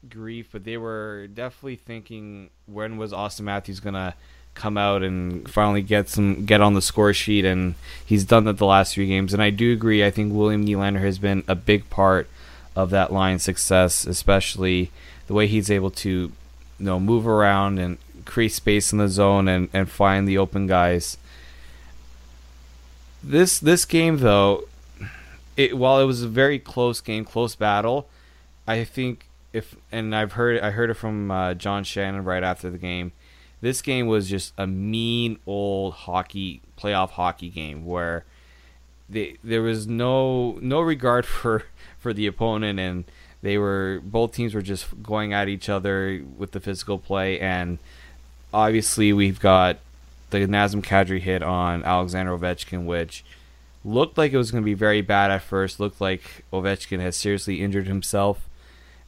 grief, 0.08 0.50
but 0.52 0.64
they 0.64 0.76
were 0.76 1.26
definitely 1.26 1.76
thinking 1.76 2.50
when 2.66 2.96
was 2.96 3.12
Auston 3.12 3.42
Matthews 3.42 3.80
gonna 3.80 4.14
come 4.60 4.76
out 4.76 5.02
and 5.02 5.50
finally 5.50 5.80
get 5.80 6.08
some 6.08 6.44
get 6.44 6.60
on 6.60 6.74
the 6.74 6.82
score 6.82 7.14
sheet, 7.14 7.44
and 7.44 7.74
he's 8.04 8.24
done 8.24 8.44
that 8.44 8.58
the 8.58 8.66
last 8.66 8.94
three 8.94 9.06
games. 9.06 9.32
And 9.32 9.42
I 9.42 9.50
do 9.50 9.72
agree. 9.72 10.04
I 10.04 10.10
think 10.10 10.32
William 10.32 10.64
Nylander 10.66 11.00
has 11.00 11.18
been 11.18 11.42
a 11.48 11.54
big 11.54 11.88
part 11.88 12.28
of 12.76 12.90
that 12.90 13.12
line's 13.12 13.42
success, 13.42 14.06
especially 14.06 14.90
the 15.26 15.34
way 15.34 15.46
he's 15.46 15.70
able 15.70 15.90
to, 15.90 16.10
you 16.10 16.32
know, 16.78 17.00
move 17.00 17.26
around 17.26 17.78
and 17.78 17.98
create 18.24 18.52
space 18.52 18.92
in 18.92 18.98
the 18.98 19.08
zone 19.08 19.48
and, 19.48 19.68
and 19.72 19.90
find 19.90 20.28
the 20.28 20.38
open 20.38 20.66
guys. 20.66 21.16
This 23.22 23.58
this 23.58 23.84
game 23.84 24.18
though, 24.18 24.64
it 25.56 25.76
while 25.76 26.00
it 26.00 26.04
was 26.04 26.22
a 26.22 26.28
very 26.28 26.58
close 26.58 27.00
game, 27.00 27.24
close 27.24 27.54
battle, 27.54 28.08
I 28.66 28.84
think 28.84 29.26
if 29.52 29.74
and 29.90 30.14
I've 30.14 30.32
heard 30.32 30.60
I 30.60 30.70
heard 30.70 30.90
it 30.90 30.94
from 30.94 31.30
uh, 31.30 31.54
John 31.54 31.84
Shannon 31.84 32.24
right 32.24 32.42
after 32.42 32.70
the 32.70 32.78
game. 32.78 33.12
This 33.60 33.82
game 33.82 34.06
was 34.06 34.28
just 34.28 34.54
a 34.56 34.66
mean 34.66 35.38
old 35.46 35.94
hockey 35.94 36.62
playoff 36.78 37.10
hockey 37.10 37.50
game 37.50 37.84
where 37.84 38.24
they, 39.08 39.36
there 39.44 39.62
was 39.62 39.86
no 39.86 40.58
no 40.60 40.80
regard 40.80 41.26
for 41.26 41.64
for 41.98 42.12
the 42.12 42.26
opponent 42.26 42.78
and 42.78 43.04
they 43.42 43.58
were 43.58 44.00
both 44.02 44.34
teams 44.34 44.54
were 44.54 44.62
just 44.62 45.02
going 45.02 45.32
at 45.32 45.48
each 45.48 45.68
other 45.68 46.22
with 46.36 46.52
the 46.52 46.60
physical 46.60 46.98
play 46.98 47.38
and 47.40 47.78
obviously 48.52 49.12
we've 49.12 49.40
got 49.40 49.78
the 50.30 50.38
Nazem 50.38 50.82
Kadri 50.82 51.20
hit 51.20 51.42
on 51.42 51.84
Alexander 51.84 52.36
Ovechkin 52.36 52.84
which 52.84 53.24
looked 53.84 54.18
like 54.18 54.32
it 54.32 54.36
was 54.36 54.50
going 54.50 54.62
to 54.62 54.66
be 54.66 54.74
very 54.74 55.00
bad 55.00 55.30
at 55.30 55.42
first 55.42 55.80
looked 55.80 56.00
like 56.00 56.44
Ovechkin 56.52 57.00
has 57.00 57.16
seriously 57.16 57.62
injured 57.62 57.86
himself. 57.86 58.46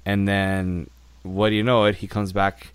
And 0.05 0.27
then 0.27 0.89
what 1.23 1.51
do 1.51 1.55
you 1.55 1.63
know 1.63 1.85
it 1.85 1.97
he 1.97 2.07
comes 2.07 2.33
back 2.33 2.69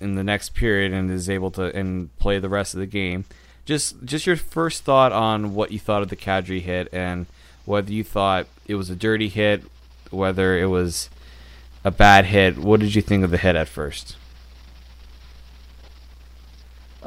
in 0.00 0.14
the 0.14 0.24
next 0.24 0.54
period 0.54 0.92
and 0.92 1.10
is 1.10 1.28
able 1.28 1.50
to 1.50 1.74
and 1.76 2.16
play 2.18 2.38
the 2.38 2.48
rest 2.48 2.74
of 2.74 2.80
the 2.80 2.86
game 2.86 3.24
just 3.66 4.02
just 4.04 4.26
your 4.26 4.36
first 4.36 4.84
thought 4.84 5.12
on 5.12 5.54
what 5.54 5.72
you 5.72 5.78
thought 5.78 6.00
of 6.00 6.08
the 6.08 6.16
Kadri 6.16 6.62
hit 6.62 6.88
and 6.92 7.26
whether 7.66 7.92
you 7.92 8.04
thought 8.04 8.46
it 8.66 8.76
was 8.76 8.88
a 8.88 8.96
dirty 8.96 9.28
hit, 9.28 9.64
whether 10.10 10.58
it 10.58 10.66
was 10.66 11.10
a 11.84 11.90
bad 11.90 12.26
hit. 12.26 12.56
What 12.56 12.80
did 12.80 12.94
you 12.94 13.02
think 13.02 13.24
of 13.24 13.30
the 13.30 13.38
hit 13.38 13.56
at 13.56 13.68
first? 13.68 14.16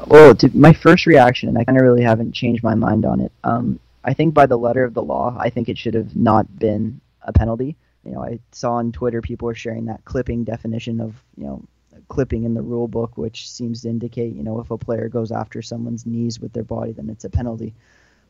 Well, 0.06 0.34
my 0.54 0.72
first 0.72 1.06
reaction, 1.06 1.48
and 1.48 1.58
I 1.58 1.64
kind 1.64 1.76
of 1.76 1.82
really 1.82 2.02
haven't 2.02 2.32
changed 2.32 2.62
my 2.62 2.74
mind 2.74 3.04
on 3.04 3.20
it. 3.20 3.32
Um, 3.44 3.80
I 4.02 4.14
think 4.14 4.32
by 4.32 4.46
the 4.46 4.56
letter 4.56 4.84
of 4.84 4.94
the 4.94 5.02
law, 5.02 5.36
I 5.38 5.50
think 5.50 5.68
it 5.68 5.76
should 5.76 5.94
have 5.94 6.16
not 6.16 6.58
been 6.58 7.00
a 7.22 7.32
penalty. 7.32 7.76
You 8.04 8.12
know, 8.12 8.22
I 8.22 8.38
saw 8.52 8.74
on 8.74 8.92
Twitter 8.92 9.20
people 9.20 9.46
were 9.46 9.54
sharing 9.54 9.86
that 9.86 10.04
clipping 10.04 10.44
definition 10.44 11.00
of 11.00 11.14
you 11.36 11.44
know 11.44 11.62
clipping 12.08 12.44
in 12.44 12.54
the 12.54 12.62
rule 12.62 12.88
book, 12.88 13.16
which 13.16 13.50
seems 13.50 13.82
to 13.82 13.88
indicate 13.88 14.34
you 14.34 14.42
know 14.42 14.60
if 14.60 14.70
a 14.70 14.78
player 14.78 15.08
goes 15.08 15.32
after 15.32 15.62
someone's 15.62 16.06
knees 16.06 16.40
with 16.40 16.52
their 16.52 16.64
body, 16.64 16.92
then 16.92 17.08
it's 17.10 17.24
a 17.24 17.30
penalty. 17.30 17.74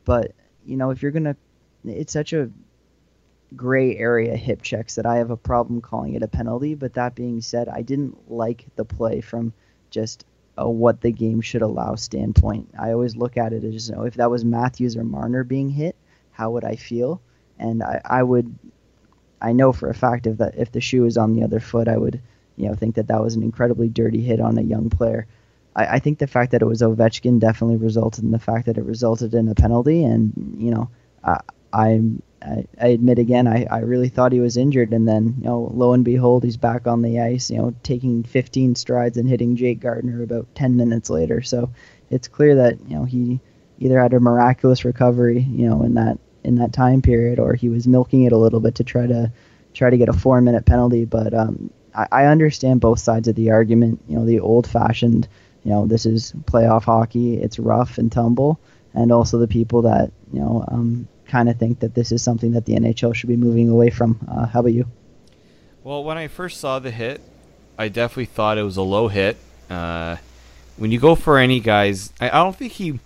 But 0.04 0.32
you 0.64 0.76
know, 0.76 0.90
if 0.90 1.02
you're 1.02 1.12
gonna, 1.12 1.36
it's 1.84 2.12
such 2.12 2.32
a 2.32 2.50
gray 3.56 3.96
area 3.96 4.36
hip 4.36 4.62
checks 4.62 4.94
that 4.94 5.06
I 5.06 5.16
have 5.16 5.30
a 5.30 5.36
problem 5.36 5.80
calling 5.80 6.14
it 6.14 6.22
a 6.22 6.28
penalty. 6.28 6.74
But 6.74 6.94
that 6.94 7.14
being 7.14 7.40
said, 7.40 7.68
I 7.68 7.82
didn't 7.82 8.30
like 8.30 8.66
the 8.76 8.84
play 8.84 9.20
from 9.20 9.52
just 9.90 10.24
a 10.56 10.68
what 10.68 11.00
the 11.00 11.12
game 11.12 11.40
should 11.40 11.62
allow 11.62 11.94
standpoint. 11.94 12.70
I 12.78 12.92
always 12.92 13.16
look 13.16 13.36
at 13.36 13.52
it 13.52 13.64
as 13.64 13.88
you 13.88 13.94
know, 13.94 14.02
if 14.04 14.14
that 14.14 14.30
was 14.30 14.44
Matthews 14.44 14.96
or 14.96 15.04
Marner 15.04 15.44
being 15.44 15.70
hit, 15.70 15.96
how 16.32 16.50
would 16.52 16.64
I 16.64 16.76
feel? 16.76 17.20
And 17.58 17.82
I, 17.82 18.00
I 18.04 18.22
would, 18.22 18.54
I 19.40 19.52
know 19.52 19.72
for 19.72 19.88
a 19.88 19.94
fact 19.94 20.26
if 20.26 20.38
that 20.38 20.56
if 20.56 20.72
the 20.72 20.80
shoe 20.80 21.06
is 21.06 21.16
on 21.16 21.34
the 21.34 21.42
other 21.42 21.60
foot, 21.60 21.88
I 21.88 21.96
would, 21.96 22.20
you 22.60 22.68
know, 22.68 22.74
think 22.74 22.96
that 22.96 23.08
that 23.08 23.22
was 23.22 23.34
an 23.34 23.42
incredibly 23.42 23.88
dirty 23.88 24.20
hit 24.20 24.40
on 24.40 24.58
a 24.58 24.62
young 24.62 24.90
player. 24.90 25.26
I, 25.74 25.86
I 25.86 25.98
think 25.98 26.18
the 26.18 26.26
fact 26.26 26.52
that 26.52 26.62
it 26.62 26.66
was 26.66 26.82
Ovechkin 26.82 27.40
definitely 27.40 27.76
resulted 27.76 28.24
in 28.24 28.30
the 28.30 28.38
fact 28.38 28.66
that 28.66 28.78
it 28.78 28.84
resulted 28.84 29.34
in 29.34 29.48
a 29.48 29.54
penalty, 29.54 30.04
and 30.04 30.56
you 30.58 30.70
know, 30.70 30.90
I, 31.24 31.40
I, 31.72 32.00
I 32.80 32.86
admit 32.88 33.18
again, 33.18 33.46
I, 33.46 33.66
I 33.70 33.78
really 33.80 34.08
thought 34.08 34.32
he 34.32 34.40
was 34.40 34.56
injured, 34.56 34.92
and 34.92 35.06
then 35.06 35.36
you 35.38 35.44
know, 35.44 35.70
lo 35.72 35.92
and 35.92 36.04
behold, 36.04 36.44
he's 36.44 36.56
back 36.56 36.86
on 36.86 37.02
the 37.02 37.20
ice. 37.20 37.50
You 37.50 37.58
know, 37.58 37.74
taking 37.82 38.24
15 38.24 38.74
strides 38.76 39.16
and 39.16 39.28
hitting 39.28 39.56
Jake 39.56 39.80
Gardiner 39.80 40.22
about 40.22 40.54
10 40.54 40.76
minutes 40.76 41.10
later. 41.10 41.42
So 41.42 41.70
it's 42.10 42.28
clear 42.28 42.56
that 42.56 42.78
you 42.88 42.96
know 42.96 43.04
he 43.04 43.40
either 43.78 44.00
had 44.00 44.12
a 44.12 44.20
miraculous 44.20 44.84
recovery, 44.84 45.40
you 45.40 45.68
know, 45.68 45.82
in 45.82 45.94
that 45.94 46.18
in 46.44 46.56
that 46.56 46.72
time 46.72 47.02
period, 47.02 47.38
or 47.38 47.54
he 47.54 47.68
was 47.68 47.86
milking 47.86 48.24
it 48.24 48.32
a 48.32 48.38
little 48.38 48.60
bit 48.60 48.76
to 48.76 48.84
try 48.84 49.06
to 49.06 49.32
try 49.74 49.90
to 49.90 49.96
get 49.96 50.08
a 50.08 50.12
four 50.12 50.40
minute 50.40 50.66
penalty. 50.66 51.04
But 51.04 51.34
um, 51.34 51.70
I, 51.94 52.06
I 52.12 52.24
understand 52.26 52.80
both 52.80 52.98
sides 52.98 53.28
of 53.28 53.34
the 53.34 53.50
argument. 53.50 54.02
You 54.08 54.16
know, 54.16 54.26
the 54.26 54.40
old 54.40 54.66
fashioned, 54.66 55.28
you 55.64 55.70
know, 55.70 55.86
this 55.86 56.06
is 56.06 56.32
playoff 56.44 56.84
hockey. 56.84 57.36
It's 57.36 57.58
rough 57.58 57.98
and 57.98 58.10
tumble, 58.10 58.60
and 58.94 59.12
also 59.12 59.38
the 59.38 59.48
people 59.48 59.82
that 59.82 60.10
you 60.32 60.40
know. 60.40 60.64
Um, 60.68 61.08
kind 61.30 61.48
of 61.48 61.56
think 61.58 61.78
that 61.80 61.94
this 61.94 62.12
is 62.12 62.22
something 62.22 62.52
that 62.52 62.66
the 62.66 62.74
NHL 62.74 63.14
should 63.14 63.28
be 63.28 63.36
moving 63.36 63.68
away 63.68 63.88
from. 63.88 64.18
Uh, 64.28 64.46
how 64.46 64.60
about 64.60 64.72
you? 64.72 64.86
Well, 65.84 66.04
when 66.04 66.18
I 66.18 66.26
first 66.28 66.60
saw 66.60 66.78
the 66.78 66.90
hit, 66.90 67.22
I 67.78 67.88
definitely 67.88 68.26
thought 68.26 68.58
it 68.58 68.62
was 68.62 68.76
a 68.76 68.82
low 68.82 69.08
hit. 69.08 69.36
Uh, 69.70 70.16
when 70.76 70.90
you 70.90 70.98
go 70.98 71.14
for 71.14 71.38
any 71.38 71.60
guys, 71.60 72.12
I, 72.20 72.28
I 72.28 72.42
don't 72.42 72.56
think 72.56 72.72
he. 72.72 72.98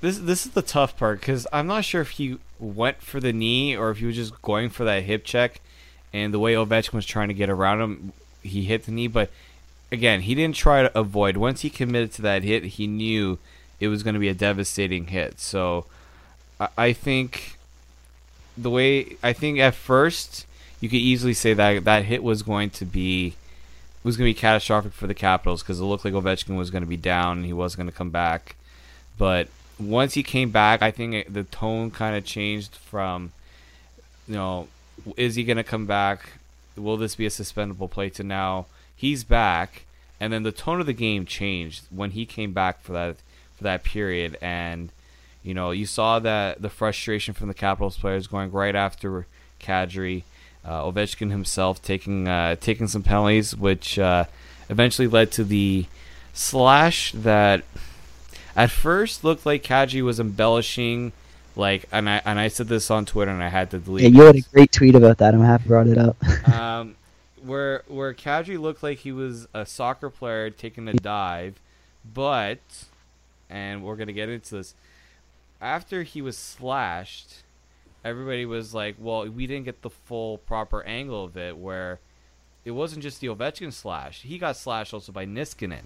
This 0.00 0.18
this 0.18 0.44
is 0.44 0.52
the 0.52 0.60
tough 0.60 0.98
part 0.98 1.20
because 1.20 1.46
I'm 1.50 1.66
not 1.66 1.84
sure 1.84 2.02
if 2.02 2.10
he 2.10 2.38
went 2.58 3.00
for 3.00 3.20
the 3.20 3.32
knee 3.32 3.74
or 3.74 3.90
if 3.90 3.98
he 3.98 4.06
was 4.06 4.16
just 4.16 4.42
going 4.42 4.68
for 4.68 4.84
that 4.84 5.04
hip 5.04 5.24
check, 5.24 5.62
and 6.14 6.32
the 6.32 6.38
way 6.38 6.54
Ovechkin 6.54 6.92
was 6.92 7.04
trying 7.04 7.26
to 7.26 7.34
get 7.34 7.50
around 7.50 7.80
him, 7.80 8.12
he 8.40 8.62
hit 8.62 8.84
the 8.84 8.92
knee. 8.92 9.08
But 9.08 9.30
again, 9.90 10.20
he 10.20 10.36
didn't 10.36 10.54
try 10.54 10.82
to 10.82 10.98
avoid. 10.98 11.36
Once 11.36 11.62
he 11.62 11.70
committed 11.70 12.12
to 12.12 12.22
that 12.22 12.44
hit, 12.44 12.62
he 12.64 12.86
knew 12.86 13.40
it 13.80 13.88
was 13.88 14.04
going 14.04 14.14
to 14.14 14.20
be 14.20 14.28
a 14.28 14.34
devastating 14.34 15.08
hit. 15.08 15.40
So 15.40 15.86
I, 16.78 16.92
think 16.92 17.58
the 18.56 18.70
way 18.70 19.16
I 19.24 19.32
think 19.32 19.58
at 19.58 19.74
first 19.74 20.46
you 20.80 20.88
could 20.88 21.00
easily 21.00 21.34
say 21.34 21.52
that 21.52 21.84
that 21.84 22.04
hit 22.04 22.22
was 22.22 22.44
going 22.44 22.70
to 22.70 22.84
be 22.84 23.34
was 24.04 24.16
going 24.16 24.30
to 24.30 24.34
be 24.34 24.40
catastrophic 24.40 24.92
for 24.92 25.08
the 25.08 25.14
Capitals 25.14 25.62
because 25.62 25.80
it 25.80 25.84
looked 25.84 26.04
like 26.04 26.14
Ovechkin 26.14 26.56
was 26.56 26.70
going 26.70 26.84
to 26.84 26.88
be 26.88 26.96
down 26.96 27.38
and 27.38 27.46
he 27.46 27.52
wasn't 27.52 27.78
going 27.78 27.90
to 27.90 27.96
come 27.96 28.10
back. 28.10 28.54
But 29.18 29.48
once 29.80 30.14
he 30.14 30.22
came 30.22 30.50
back, 30.50 30.80
I 30.80 30.92
think 30.92 31.32
the 31.32 31.42
tone 31.42 31.90
kind 31.90 32.14
of 32.14 32.24
changed 32.24 32.76
from, 32.76 33.32
you 34.28 34.34
know, 34.34 34.68
is 35.16 35.34
he 35.34 35.44
going 35.44 35.56
to 35.56 35.64
come 35.64 35.86
back? 35.86 36.34
Will 36.76 36.96
this 36.96 37.14
be 37.14 37.26
a 37.26 37.30
suspendable 37.30 37.90
play? 37.90 38.10
To 38.10 38.24
now 38.24 38.66
he's 38.94 39.24
back, 39.24 39.84
and 40.20 40.32
then 40.32 40.42
the 40.42 40.52
tone 40.52 40.80
of 40.80 40.86
the 40.86 40.92
game 40.92 41.26
changed 41.26 41.84
when 41.90 42.10
he 42.10 42.26
came 42.26 42.52
back 42.52 42.80
for 42.80 42.92
that 42.92 43.16
for 43.56 43.64
that 43.64 43.84
period, 43.84 44.36
and 44.40 44.90
you 45.42 45.54
know 45.54 45.70
you 45.70 45.86
saw 45.86 46.18
that 46.18 46.62
the 46.62 46.70
frustration 46.70 47.34
from 47.34 47.48
the 47.48 47.54
Capitals 47.54 47.98
players 47.98 48.26
going 48.26 48.50
right 48.50 48.74
after 48.74 49.26
Kadri 49.60 50.24
uh, 50.64 50.82
Ovechkin 50.82 51.30
himself 51.30 51.82
taking 51.82 52.26
uh, 52.26 52.56
taking 52.56 52.88
some 52.88 53.02
penalties, 53.02 53.54
which 53.54 53.98
uh, 53.98 54.24
eventually 54.68 55.08
led 55.08 55.30
to 55.32 55.44
the 55.44 55.86
slash 56.32 57.12
that 57.12 57.64
at 58.56 58.70
first 58.70 59.24
looked 59.24 59.44
like 59.46 59.62
Kadri 59.62 60.02
was 60.02 60.18
embellishing. 60.18 61.12
Like, 61.56 61.86
and 61.92 62.08
I 62.10 62.20
and 62.24 62.38
I 62.38 62.48
said 62.48 62.68
this 62.68 62.90
on 62.90 63.06
Twitter, 63.06 63.30
and 63.30 63.42
I 63.42 63.48
had 63.48 63.70
to 63.70 63.78
delete. 63.78 64.04
Yeah, 64.04 64.18
you 64.18 64.22
had 64.26 64.36
a 64.36 64.40
great 64.40 64.72
tweet 64.72 64.94
about 64.94 65.18
that. 65.18 65.34
I'm 65.34 65.40
happy 65.40 65.68
brought 65.68 65.86
it 65.86 65.98
up. 65.98 66.16
um, 66.48 66.96
where 67.44 67.82
where 67.86 68.12
Kadri 68.12 68.58
looked 68.58 68.82
like 68.82 68.98
he 68.98 69.12
was 69.12 69.46
a 69.54 69.64
soccer 69.64 70.10
player 70.10 70.50
taking 70.50 70.88
a 70.88 70.94
dive, 70.94 71.60
but, 72.12 72.58
and 73.48 73.84
we're 73.84 73.96
gonna 73.96 74.12
get 74.12 74.28
into 74.28 74.56
this. 74.56 74.74
After 75.60 76.02
he 76.02 76.20
was 76.20 76.36
slashed, 76.36 77.42
everybody 78.04 78.46
was 78.46 78.74
like, 78.74 78.96
"Well, 78.98 79.28
we 79.28 79.46
didn't 79.46 79.64
get 79.64 79.82
the 79.82 79.90
full 79.90 80.38
proper 80.38 80.82
angle 80.82 81.24
of 81.24 81.36
it." 81.36 81.56
Where 81.56 82.00
it 82.64 82.72
wasn't 82.72 83.04
just 83.04 83.20
the 83.20 83.28
Ovechkin 83.28 83.72
slash; 83.72 84.22
he 84.22 84.38
got 84.38 84.56
slashed 84.56 84.92
also 84.92 85.12
by 85.12 85.24
Niskanen. 85.24 85.84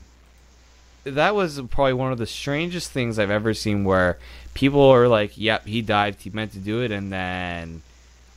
That 1.04 1.34
was 1.34 1.60
probably 1.70 1.94
one 1.94 2.12
of 2.12 2.18
the 2.18 2.26
strangest 2.26 2.90
things 2.90 3.18
I've 3.18 3.30
ever 3.30 3.54
seen. 3.54 3.84
Where 3.84 4.18
people 4.54 4.82
are 4.82 5.08
like, 5.08 5.38
"Yep, 5.38 5.66
he 5.66 5.82
dived; 5.82 6.22
he 6.22 6.30
meant 6.30 6.52
to 6.52 6.58
do 6.58 6.82
it," 6.82 6.90
and 6.90 7.12
then, 7.12 7.82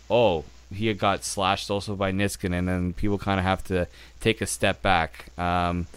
oh, 0.09 0.45
he 0.73 0.93
got 0.93 1.23
slashed 1.23 1.69
also 1.69 1.95
by 1.95 2.11
Niskanen, 2.11 2.59
and 2.59 2.67
then 2.67 2.93
people 2.93 3.17
kind 3.17 3.39
of 3.39 3.45
have 3.45 3.63
to 3.65 3.87
take 4.19 4.41
a 4.41 4.45
step 4.45 4.81
back. 4.81 5.25
Um, 5.37 5.87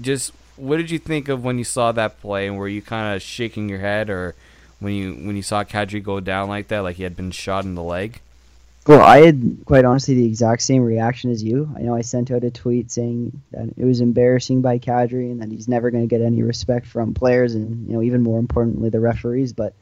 just 0.00 0.32
what 0.56 0.76
did 0.76 0.90
you 0.90 0.98
think 0.98 1.28
of 1.28 1.44
when 1.44 1.58
you 1.58 1.64
saw 1.64 1.92
that 1.92 2.20
play, 2.20 2.46
and 2.46 2.56
were 2.56 2.68
you 2.68 2.82
kind 2.82 3.14
of 3.14 3.22
shaking 3.22 3.68
your 3.68 3.80
head, 3.80 4.08
or 4.08 4.34
when 4.80 4.94
you 4.94 5.14
when 5.14 5.36
you 5.36 5.42
saw 5.42 5.64
Kadri 5.64 6.02
go 6.02 6.20
down 6.20 6.48
like 6.48 6.68
that, 6.68 6.80
like 6.80 6.96
he 6.96 7.02
had 7.02 7.16
been 7.16 7.30
shot 7.30 7.64
in 7.64 7.74
the 7.74 7.82
leg? 7.82 8.20
Well, 8.84 9.00
I 9.00 9.18
had 9.18 9.58
quite 9.64 9.84
honestly 9.84 10.14
the 10.14 10.26
exact 10.26 10.62
same 10.62 10.82
reaction 10.82 11.30
as 11.30 11.42
you. 11.42 11.70
I 11.76 11.82
know 11.82 11.94
I 11.94 12.00
sent 12.00 12.32
out 12.32 12.42
a 12.42 12.50
tweet 12.50 12.90
saying 12.90 13.40
that 13.52 13.68
it 13.76 13.84
was 13.84 14.00
embarrassing 14.00 14.60
by 14.60 14.80
Kadri 14.80 15.30
and 15.30 15.40
that 15.40 15.52
he's 15.52 15.68
never 15.68 15.92
going 15.92 16.02
to 16.02 16.08
get 16.08 16.24
any 16.24 16.42
respect 16.42 16.86
from 16.86 17.14
players 17.14 17.54
and 17.54 17.86
you 17.86 17.94
know 17.94 18.02
even 18.02 18.22
more 18.22 18.40
importantly 18.40 18.90
the 18.90 18.98
referees. 18.98 19.52
But 19.52 19.74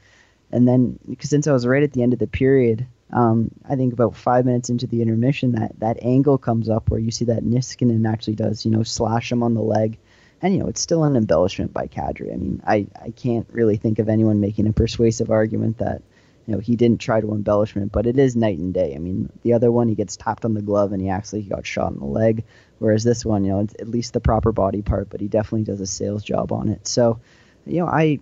and 0.52 0.68
then 0.68 0.98
because 1.08 1.30
since 1.30 1.46
I 1.46 1.52
was 1.52 1.66
right 1.66 1.82
at 1.82 1.92
the 1.92 2.02
end 2.02 2.12
of 2.12 2.18
the 2.18 2.26
period, 2.26 2.86
um, 3.10 3.50
I 3.66 3.74
think 3.74 3.94
about 3.94 4.16
five 4.16 4.44
minutes 4.44 4.68
into 4.68 4.86
the 4.86 5.00
intermission, 5.00 5.52
that 5.52 5.80
that 5.80 6.02
angle 6.02 6.36
comes 6.36 6.68
up 6.68 6.90
where 6.90 7.00
you 7.00 7.10
see 7.10 7.24
that 7.24 7.42
Niskanen 7.42 8.06
actually 8.06 8.34
does 8.34 8.66
you 8.66 8.70
know 8.70 8.82
slash 8.82 9.32
him 9.32 9.42
on 9.42 9.54
the 9.54 9.62
leg, 9.62 9.96
and 10.42 10.52
you 10.52 10.60
know 10.60 10.68
it's 10.68 10.82
still 10.82 11.04
an 11.04 11.16
embellishment 11.16 11.72
by 11.72 11.86
Kadri. 11.86 12.34
I 12.34 12.36
mean, 12.36 12.62
I 12.66 12.86
I 13.00 13.12
can't 13.12 13.48
really 13.50 13.78
think 13.78 13.98
of 13.98 14.10
anyone 14.10 14.40
making 14.40 14.66
a 14.66 14.74
persuasive 14.74 15.30
argument 15.30 15.78
that 15.78 16.02
you 16.50 16.56
know 16.56 16.60
he 16.60 16.74
didn't 16.74 17.00
try 17.00 17.20
to 17.20 17.32
embellishment, 17.32 17.92
but 17.92 18.08
it 18.08 18.18
is 18.18 18.34
night 18.34 18.58
and 18.58 18.74
day. 18.74 18.94
I 18.96 18.98
mean, 18.98 19.30
the 19.42 19.52
other 19.52 19.70
one 19.70 19.88
he 19.88 19.94
gets 19.94 20.16
tapped 20.16 20.44
on 20.44 20.54
the 20.54 20.62
glove 20.62 20.92
and 20.92 21.00
he 21.00 21.08
actually 21.08 21.42
got 21.42 21.64
shot 21.64 21.92
in 21.92 22.00
the 22.00 22.04
leg, 22.04 22.42
whereas 22.80 23.04
this 23.04 23.24
one, 23.24 23.44
you 23.44 23.52
know, 23.52 23.60
it's 23.60 23.74
at 23.78 23.86
least 23.86 24.14
the 24.14 24.20
proper 24.20 24.50
body 24.50 24.82
part, 24.82 25.10
but 25.10 25.20
he 25.20 25.28
definitely 25.28 25.62
does 25.62 25.80
a 25.80 25.86
sales 25.86 26.24
job 26.24 26.50
on 26.50 26.68
it. 26.68 26.88
So, 26.88 27.20
you 27.66 27.78
know, 27.78 27.86
I 27.86 28.18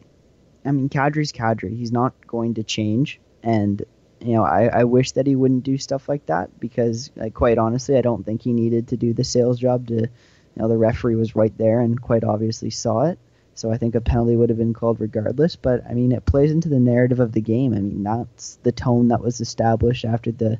I 0.63 0.73
mean, 0.73 0.91
Kadri's 0.91 1.33
Kadri. 1.33 1.75
He's 1.75 1.91
not 1.91 2.13
going 2.27 2.53
to 2.55 2.63
change, 2.63 3.19
and 3.43 3.83
you 4.21 4.35
know, 4.35 4.45
I, 4.45 4.67
I 4.67 4.85
wish 4.85 5.13
that 5.13 5.27
he 5.27 5.35
wouldn't 5.35 5.65
do 5.65 5.79
stuff 5.79 6.07
like 6.07 6.27
that 6.27 6.61
because, 6.61 7.11
like, 7.17 7.33
quite 7.33 7.57
honestly, 7.57 7.97
I 7.97 8.03
don't 8.03 8.27
think 8.27 8.43
he 8.43 8.53
needed 8.53 8.89
to 8.89 8.99
do 8.99 9.15
the 9.15 9.25
sales 9.25 9.59
job. 9.59 9.87
To, 9.87 9.95
you 9.95 10.09
know, 10.55 10.69
the 10.69 10.77
referee 10.77 11.17
was 11.17 11.35
right 11.35 11.57
there 11.57 11.81
and 11.81 11.99
quite 11.99 12.25
obviously 12.25 12.69
saw 12.69 13.07
it. 13.07 13.19
So 13.59 13.73
I 13.73 13.77
think 13.77 13.97
a 13.97 14.01
penalty 14.01 14.37
would 14.37 14.51
have 14.51 14.59
been 14.59 14.73
called 14.73 15.01
regardless. 15.01 15.57
But 15.57 15.85
I 15.89 15.95
mean, 15.95 16.13
it 16.13 16.25
plays 16.25 16.53
into 16.53 16.69
the 16.69 16.79
narrative 16.79 17.19
of 17.19 17.33
the 17.33 17.41
game. 17.41 17.75
I 17.75 17.81
mean, 17.81 18.05
that's 18.05 18.57
the 18.63 18.73
tone 18.73 19.09
that 19.09 19.21
was 19.21 19.41
established 19.41 20.05
after 20.05 20.31
the 20.31 20.59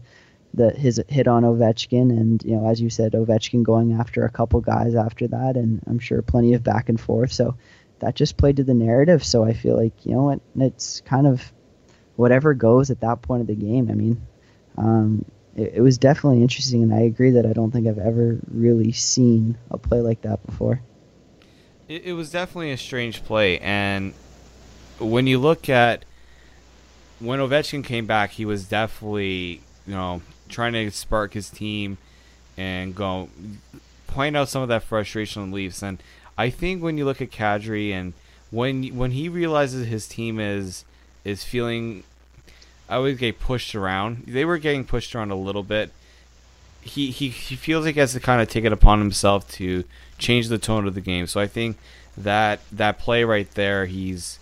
the 0.55 0.71
his 0.71 1.01
hit 1.09 1.29
on 1.29 1.45
Ovechkin, 1.45 2.11
and 2.11 2.43
you 2.43 2.57
know, 2.57 2.69
as 2.69 2.81
you 2.81 2.91
said, 2.91 3.13
Ovechkin 3.13 3.63
going 3.63 3.93
after 3.93 4.25
a 4.25 4.31
couple 4.31 4.61
guys 4.61 4.95
after 4.95 5.29
that, 5.29 5.57
and 5.57 5.81
I'm 5.87 5.99
sure 5.99 6.23
plenty 6.23 6.55
of 6.55 6.65
back 6.65 6.89
and 6.89 7.01
forth. 7.01 7.33
So 7.33 7.57
that 8.01 8.17
just 8.17 8.37
played 8.37 8.57
to 8.57 8.65
the 8.65 8.75
narrative. 8.75 9.25
So 9.25 9.45
I 9.45 9.53
feel 9.53 9.77
like 9.77 10.05
you 10.05 10.13
know 10.13 10.25
what, 10.25 10.41
it's 10.57 11.01
kind 11.03 11.27
of 11.27 11.53
whatever 12.17 12.53
goes 12.53 12.91
at 12.91 13.03
that 13.03 13.23
point 13.23 13.43
of 13.43 13.47
the 13.47 13.55
game. 13.55 13.91
I 13.91 13.95
mean, 13.95 14.27
um, 14.77 15.25
it, 15.55 15.75
it 15.75 15.81
was 15.81 15.99
definitely 15.99 16.43
interesting, 16.43 16.83
and 16.83 16.93
I 16.93 17.03
agree 17.03 17.33
that 17.33 17.47
I 17.47 17.53
don't 17.53 17.71
think 17.71 17.87
I've 17.87 17.99
ever 17.99 18.41
really 18.51 18.91
seen 18.91 19.57
a 19.71 19.79
play 19.79 20.01
like 20.01 20.23
that 20.23 20.45
before. 20.45 20.83
It, 21.89 22.05
it 22.05 22.13
was 22.13 22.31
definitely 22.31 22.71
a 22.73 22.77
strange 22.77 23.25
play, 23.25 23.59
and 23.59 24.13
when 24.99 25.27
you 25.27 25.39
look 25.39 25.69
at 25.69 26.05
when 27.19 27.41
Ovechkin 27.41 27.83
came 27.83 28.07
back, 28.07 28.33
he 28.33 28.45
was 28.45 28.69
definitely 28.69 29.63
you 29.87 29.95
know 29.95 30.23
trying 30.49 30.73
to 30.75 30.91
spark 30.91 31.33
his 31.33 31.51
team 31.51 31.99
and 32.57 32.95
go 32.95 33.29
point 34.07 34.37
out 34.37 34.49
some 34.49 34.63
of 34.63 34.69
that 34.69 34.83
frustration 34.83 35.43
on 35.43 35.53
Leafs. 35.53 35.83
And 35.83 36.03
I 36.37 36.51
think 36.51 36.83
when 36.83 36.99
you 36.99 37.05
look 37.05 37.23
at 37.23 37.31
Kadri 37.31 37.93
and 37.93 38.13
when 38.51 38.85
when 38.89 39.13
he 39.13 39.29
realizes 39.29 39.87
his 39.87 40.07
team 40.07 40.39
is 40.39 40.85
is 41.25 41.45
feeling, 41.45 42.05
I 42.89 42.99
would 42.99 43.19
get 43.19 43.41
pushed 43.41 43.75
around. 43.75 44.25
They 44.27 44.45
were 44.45 44.59
getting 44.59 44.85
pushed 44.85 45.15
around 45.15 45.31
a 45.31 45.37
little 45.37 45.63
bit. 45.63 45.91
He, 46.89 47.11
he, 47.11 47.29
he 47.29 47.57
feels 47.57 47.85
like 47.85 47.95
he 47.95 48.01
has 48.01 48.13
to 48.13 48.21
kind 48.21 48.41
of 48.41 48.49
take 48.49 48.65
it 48.65 48.73
upon 48.73 48.99
himself 48.99 49.49
to 49.53 49.85
change 50.19 50.49
the 50.49 50.59
tone 50.59 50.87
of 50.87 50.95
the 50.95 51.01
game. 51.01 51.27
So 51.27 51.41
I 51.41 51.47
think 51.47 51.77
that 52.17 52.61
that 52.73 52.99
play 52.99 53.25
right 53.25 53.51
there, 53.55 53.87
he's, 53.87 54.39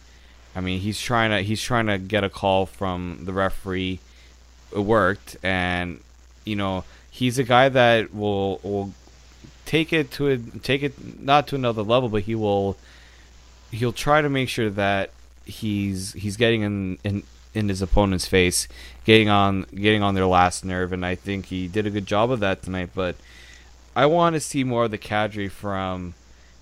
I 0.55 0.61
mean, 0.61 0.81
he's 0.81 1.01
trying 1.01 1.31
to 1.31 1.43
he's 1.43 1.63
trying 1.63 1.87
to 1.87 1.99
get 1.99 2.25
a 2.25 2.31
call 2.31 2.67
from 2.67 3.21
the 3.25 3.33
referee. 3.33 4.01
It 4.75 4.81
worked, 4.81 5.37
and 5.43 6.01
you 6.45 6.57
know 6.57 6.85
he's 7.11 7.39
a 7.39 7.45
guy 7.45 7.69
that 7.69 8.15
will 8.15 8.61
will 8.63 8.93
take 9.65 9.93
it 9.93 10.11
to 10.13 10.29
a, 10.29 10.39
take 10.39 10.83
it 10.83 11.21
not 11.21 11.47
to 11.49 11.57
another 11.57 11.83
level, 11.83 12.09
but 12.09 12.23
he 12.23 12.35
will 12.35 12.77
he'll 13.71 13.93
try 13.93 14.23
to 14.23 14.29
make 14.29 14.49
sure 14.49 14.71
that 14.71 15.11
he's 15.45 16.13
he's 16.15 16.37
getting 16.37 16.63
in 16.63 16.99
in, 17.05 17.23
in 17.57 17.71
his 17.71 17.81
opponent's 17.81 18.27
face, 18.27 18.69
getting 19.07 19.31
on 19.31 19.63
getting 19.75 20.03
on 20.03 20.15
their 20.15 20.27
last 20.27 20.63
nerve, 20.63 20.93
and 20.93 21.05
I 21.05 21.15
think 21.15 21.47
he 21.47 21.67
did 21.67 21.87
a 21.87 21.91
good 21.91 22.07
job 22.07 22.31
of 22.31 22.41
that 22.41 22.63
tonight. 22.63 22.91
But 22.95 23.17
I 23.97 24.05
want 24.05 24.35
to 24.35 24.41
see 24.41 24.63
more 24.63 24.85
of 24.85 24.91
the 24.91 24.99
Kadri 24.99 25.51
from 25.51 26.13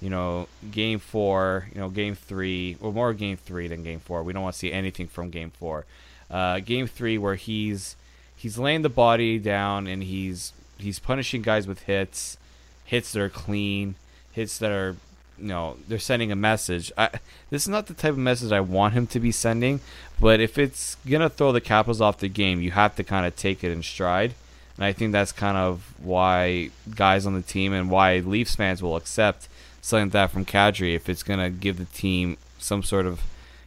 you 0.01 0.09
know 0.09 0.47
game 0.71 1.01
four, 1.01 1.67
you 1.75 1.81
know 1.81 1.89
game 1.89 2.15
three, 2.15 2.77
or 2.81 2.93
more 2.93 3.13
game 3.13 3.37
three 3.37 3.67
than 3.67 3.83
game 3.83 3.99
four. 3.99 4.23
We 4.23 4.33
don't 4.33 4.45
want 4.45 4.55
to 4.55 4.59
see 4.59 4.73
anything 4.73 5.09
from 5.09 5.31
game 5.31 5.51
four. 5.51 5.85
Uh, 6.31 6.61
game 6.61 6.87
three 6.87 7.19
where 7.19 7.35
he's 7.35 7.97
he's 8.37 8.57
laying 8.57 8.83
the 8.83 8.89
body 8.89 9.39
down 9.39 9.89
and 9.89 10.05
he's 10.05 10.53
he's 10.79 11.01
punishing 11.01 11.43
guys 11.43 11.67
with 11.67 11.83
hits, 11.83 12.37
hits 12.85 13.13
that 13.13 13.21
are 13.21 13.29
clean, 13.29 13.97
hits 14.31 14.59
that 14.59 14.71
are 14.71 14.95
you 15.39 15.47
know 15.47 15.77
they're 15.89 15.99
sending 15.99 16.33
a 16.33 16.37
message. 16.37 16.93
I, 16.97 17.11
this 17.51 17.63
is 17.63 17.69
not 17.69 17.87
the 17.87 17.95
type 17.95 18.13
of 18.13 18.19
message 18.19 18.53
I 18.53 18.61
want 18.61 18.95
him 18.95 19.07
to 19.09 19.21
be 19.21 19.33
sending, 19.33 19.81
but 20.21 20.41
if 20.41 20.59
it's 20.59 20.97
gonna 21.09 21.29
throw 21.29 21.53
the 21.53 21.61
Capitals 21.61 22.01
off 22.01 22.19
the 22.19 22.29
game, 22.29 22.61
you 22.61 22.71
have 22.73 22.97
to 22.97 23.05
kind 23.05 23.27
of 23.27 23.37
take 23.37 23.65
it 23.65 23.73
in 23.73 23.83
stride. 23.83 24.35
And 24.77 24.85
I 24.85 24.93
think 24.93 25.13
that's 25.13 25.33
kind 25.33 25.57
of 25.57 25.95
why 26.03 26.71
guys 26.95 27.27
on 27.27 27.35
the 27.35 27.43
team 27.43 27.73
and 27.73 27.91
why 27.91 28.19
Leafs 28.19 28.57
fans 28.57 28.83
will 28.83 28.97
accept 28.97 29.49
something 29.81 30.07
like 30.07 30.13
that 30.13 30.31
from 30.31 30.45
Kadri 30.45 30.95
if 30.95 31.09
it's 31.09 31.23
gonna 31.23 31.51
give 31.51 31.79
the 31.79 31.85
team 31.87 32.37
some 32.59 32.83
sort 32.83 33.07
of 33.07 33.21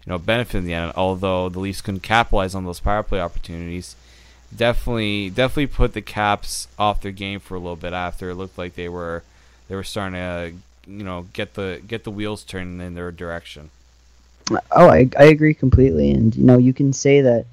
you 0.05 0.11
know 0.11 0.17
benefit 0.17 0.59
in 0.59 0.65
the 0.65 0.73
end. 0.73 0.93
Although 0.95 1.49
the 1.49 1.59
Leafs 1.59 1.81
couldn't 1.81 2.01
capitalize 2.01 2.55
on 2.55 2.65
those 2.65 2.79
power 2.79 3.03
play 3.03 3.19
opportunities, 3.19 3.95
definitely 4.55 5.29
definitely 5.29 5.67
put 5.67 5.93
the 5.93 6.01
Caps 6.01 6.67
off 6.79 7.01
their 7.01 7.11
game 7.11 7.39
for 7.39 7.55
a 7.55 7.59
little 7.59 7.75
bit 7.75 7.93
after 7.93 8.29
it 8.29 8.35
looked 8.35 8.57
like 8.57 8.75
they 8.75 8.89
were 8.89 9.23
they 9.67 9.75
were 9.75 9.83
starting 9.83 10.13
to 10.13 10.53
you 10.87 11.03
know 11.03 11.27
get 11.33 11.53
the 11.55 11.81
get 11.87 12.03
the 12.03 12.11
wheels 12.11 12.43
turning 12.43 12.79
in 12.81 12.95
their 12.95 13.11
direction. 13.11 13.69
Oh, 14.71 14.89
I, 14.89 15.09
I 15.19 15.25
agree 15.25 15.53
completely. 15.53 16.11
And, 16.11 16.33
you 16.33 16.43
know, 16.45 16.57
you 16.57 16.73
can 16.73 16.93
say 16.93 17.19
that, 17.19 17.45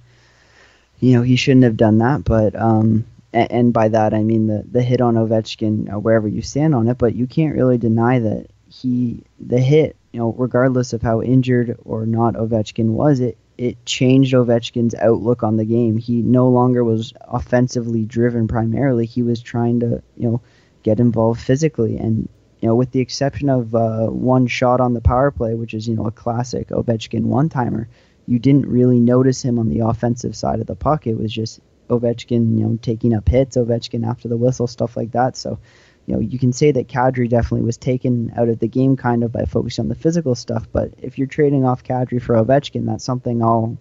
you 1.01 1.15
know, 1.15 1.23
he 1.23 1.35
shouldn't 1.35 1.65
have 1.65 1.77
done 1.77 1.99
that, 1.99 2.23
but, 2.23 2.55
um, 2.55 3.05
and, 3.33 3.51
and 3.51 3.73
by 3.73 3.89
that 3.89 4.15
I 4.15 4.23
mean 4.23 4.47
the, 4.47 4.65
the 4.71 4.81
hit 4.81 5.01
on 5.01 5.17
Ovechkin, 5.17 5.93
uh, 5.93 5.99
wherever 5.99 6.29
you 6.29 6.41
stand 6.41 6.73
on 6.73 6.87
it, 6.87 6.97
but 6.97 7.17
you 7.17 7.27
can't 7.27 7.57
really 7.57 7.79
deny 7.79 8.21
that 8.21 8.47
he, 8.69 9.25
the 9.41 9.59
hit, 9.59 9.97
you 10.13 10.21
know, 10.21 10.35
regardless 10.39 10.93
of 10.93 11.03
how 11.03 11.21
injured 11.21 11.77
or 11.85 12.07
not 12.07 12.35
Ovechkin 12.35 12.91
was, 12.91 13.19
it, 13.19 13.37
it 13.59 13.85
changed 13.85 14.33
Ovechkin's 14.33 14.95
outlook 14.95 15.43
on 15.43 15.57
the 15.57 15.65
game. 15.65 15.99
He 15.99 16.23
no 16.23 16.49
longer 16.49 16.85
was 16.85 17.13
offensively 17.23 18.05
driven 18.05 18.47
primarily. 18.47 19.07
He 19.07 19.25
was 19.25 19.43
trying 19.43 19.81
to, 19.81 20.01
you 20.17 20.31
know, 20.31 20.41
get 20.85 21.01
involved 21.01 21.41
physically. 21.41 21.97
And, 21.97 22.29
you 22.65 22.71
know, 22.71 22.77
with 22.77 22.93
the 22.93 23.01
exception 23.01 23.51
of 23.51 23.75
uh, 23.75 24.07
one 24.07 24.47
shot 24.47 24.81
on 24.81 24.95
the 24.95 25.03
power 25.03 25.31
play, 25.31 25.53
which 25.53 25.75
is, 25.75 25.87
you 25.87 25.95
know, 25.95 26.07
a 26.07 26.11
classic 26.11 26.69
Ovechkin 26.69 27.25
one 27.25 27.51
timer, 27.51 27.91
you 28.27 28.39
didn't 28.39 28.65
really 28.65 29.01
notice 29.01 29.45
him 29.45 29.59
on 29.59 29.69
the 29.69 29.81
offensive 29.81 30.35
side 30.35 30.61
of 30.61 30.67
the 30.67 30.75
puck. 30.75 31.07
It 31.07 31.19
was 31.19 31.31
just 31.31 31.61
Ovechkin, 31.91 32.59
you 32.59 32.65
know, 32.65 32.79
taking 32.81 33.13
up 33.13 33.29
hits, 33.29 33.59
Ovechkin 33.59 34.09
after 34.09 34.29
the 34.29 34.39
whistle, 34.39 34.67
stuff 34.67 34.97
like 34.97 35.13
that. 35.13 35.37
So, 35.37 35.59
you 36.07 36.15
know, 36.15 36.21
you 36.21 36.39
can 36.39 36.55
say 36.55 36.73
that 36.73 36.89
Kadri 36.89 37.29
definitely 37.29 37.67
was 37.67 37.77
taken 37.77 38.33
out 38.35 38.49
of 38.49 38.61
the 38.61 38.67
game 38.67 38.97
kind 38.97 39.25
of 39.25 39.31
by 39.31 39.45
focusing 39.45 39.83
on 39.83 39.89
the 39.91 39.95
physical 39.95 40.35
stuff. 40.35 40.67
But 40.73 40.95
if 41.03 41.19
you're 41.19 41.27
trading 41.27 41.67
off 41.67 41.85
Kadri 41.85 42.23
for 42.23 42.35
Ovechkin, 42.37 42.87
that's 42.87 43.05
something 43.05 43.43
I'll 43.43 43.77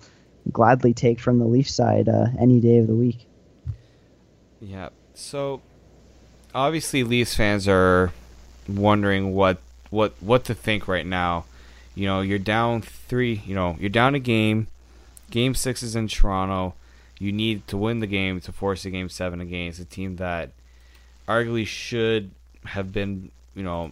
gladly 0.52 0.93
take 0.93 1.22
from 1.22 1.39
the 1.39 1.46
Leaf 1.46 1.69
side 1.69 2.10
uh, 2.10 2.26
any 2.38 2.60
day 2.60 2.80
of 2.80 2.88
the 2.88 2.96
week. 2.96 3.28
Yeah. 4.60 4.89
So 5.13 5.62
obviously 6.54 7.06
Leafs 7.06 7.34
fans 7.34 7.65
are 7.65 8.12
wondering 8.67 9.34
what 9.34 9.58
what 9.89 10.13
what 10.19 10.43
to 10.45 10.54
think 10.54 10.88
right 10.88 11.06
now. 11.06 11.45
You 11.95 12.08
know, 12.08 12.21
you're 12.21 12.39
down 12.39 12.82
three. 12.82 13.41
You 13.45 13.56
know, 13.56 13.78
you're 13.80 13.89
down 13.89 14.15
a 14.15 14.19
game. 14.19 14.67
Game 15.30 15.56
six 15.56 15.84
is 15.84 15.95
in 15.95 16.08
Toronto. 16.08 16.73
You 17.19 17.32
need 17.32 17.67
to 17.67 17.78
win 17.78 17.99
the 17.99 18.08
game 18.08 18.41
to 18.41 18.52
force 18.52 18.86
a 18.86 18.89
game 18.89 19.10
seven 19.10 19.39
against 19.39 19.80
a 19.80 19.86
team 19.86 20.17
that 20.17 20.49
arguably 21.28 21.65
should 21.65 22.32
have 22.65 22.91
been. 22.91 23.32
You 23.56 23.63
know, 23.63 23.91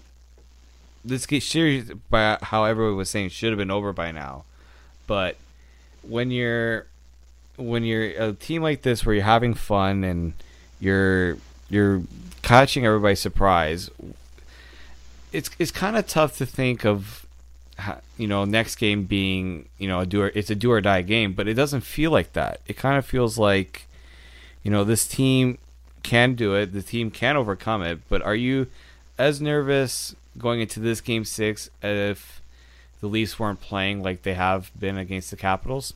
this 1.05 1.23
series, 1.23 1.91
by 2.09 2.37
how 2.41 2.65
everyone 2.65 2.97
was 2.97 3.09
saying, 3.09 3.29
should 3.29 3.49
have 3.49 3.59
been 3.59 3.71
over 3.71 3.93
by 3.93 4.11
now. 4.11 4.45
But 5.07 5.37
when 6.01 6.31
you're 6.31 6.87
when 7.57 7.83
you're 7.83 8.05
a 8.05 8.33
team 8.33 8.63
like 8.63 8.81
this 8.81 9.05
where 9.05 9.15
you're 9.15 9.23
having 9.23 9.53
fun 9.53 10.03
and 10.03 10.33
you're 10.79 11.37
you're 11.69 12.01
catching 12.41 12.85
everybody 12.85 13.15
surprise 13.15 13.89
it's 15.31 15.49
it's 15.59 15.71
kind 15.71 15.97
of 15.97 16.07
tough 16.07 16.37
to 16.37 16.45
think 16.45 16.85
of 16.85 17.25
you 18.17 18.27
know 18.27 18.45
next 18.45 18.75
game 18.75 19.05
being 19.05 19.67
you 19.77 19.87
know 19.87 19.99
a 20.01 20.05
do 20.05 20.23
or, 20.23 20.31
it's 20.35 20.49
a 20.49 20.55
do 20.55 20.71
or 20.71 20.81
die 20.81 21.01
game 21.01 21.33
but 21.33 21.47
it 21.47 21.53
doesn't 21.53 21.81
feel 21.81 22.11
like 22.11 22.33
that 22.33 22.59
it 22.67 22.77
kind 22.77 22.97
of 22.97 23.05
feels 23.05 23.37
like 23.37 23.87
you 24.63 24.69
know 24.69 24.83
this 24.83 25.07
team 25.07 25.57
can 26.03 26.35
do 26.35 26.53
it 26.53 26.73
the 26.73 26.81
team 26.81 27.09
can 27.09 27.35
overcome 27.35 27.81
it 27.81 27.99
but 28.09 28.21
are 28.21 28.35
you 28.35 28.67
as 29.17 29.41
nervous 29.41 30.15
going 30.37 30.61
into 30.61 30.79
this 30.79 31.01
game 31.01 31.25
6 31.25 31.69
if 31.81 32.41
the 33.01 33.07
Leafs 33.07 33.39
weren't 33.39 33.61
playing 33.61 34.03
like 34.03 34.23
they 34.23 34.33
have 34.33 34.71
been 34.79 34.97
against 34.97 35.31
the 35.31 35.37
Capitals 35.37 35.93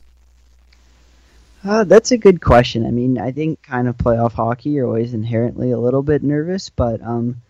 Uh, 1.64 1.82
that's 1.82 2.12
a 2.12 2.18
good 2.18 2.40
question. 2.40 2.86
I 2.86 2.90
mean, 2.90 3.18
I 3.18 3.32
think 3.32 3.60
kind 3.62 3.88
of 3.88 3.96
playoff 3.96 4.34
hockey, 4.34 4.70
you're 4.70 4.86
always 4.86 5.14
inherently 5.14 5.72
a 5.72 5.78
little 5.78 6.02
bit 6.02 6.22
nervous, 6.22 6.68
but 6.68 7.02
um, 7.02 7.42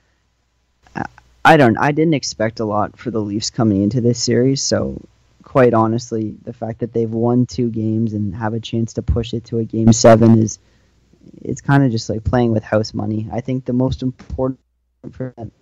I, 1.46 1.56
don't. 1.56 1.78
I 1.78 1.92
didn't 1.92 2.14
expect 2.14 2.60
a 2.60 2.64
lot 2.64 2.98
for 2.98 3.10
the 3.10 3.20
Leafs 3.20 3.50
coming 3.50 3.82
into 3.82 4.00
this 4.00 4.22
series. 4.22 4.62
So, 4.62 5.00
quite 5.42 5.74
honestly, 5.74 6.34
the 6.42 6.52
fact 6.52 6.80
that 6.80 6.92
they've 6.92 7.10
won 7.10 7.46
two 7.46 7.70
games 7.70 8.12
and 8.14 8.34
have 8.34 8.52
a 8.52 8.60
chance 8.60 8.94
to 8.94 9.02
push 9.02 9.32
it 9.32 9.44
to 9.46 9.58
a 9.58 9.64
game 9.64 9.92
seven 9.92 10.42
is, 10.42 10.58
it's 11.42 11.60
kind 11.60 11.84
of 11.84 11.92
just 11.92 12.10
like 12.10 12.24
playing 12.24 12.52
with 12.52 12.64
house 12.64 12.92
money. 12.92 13.28
I 13.32 13.40
think 13.40 13.64
the 13.64 13.72
most 13.72 14.02
important 14.02 14.58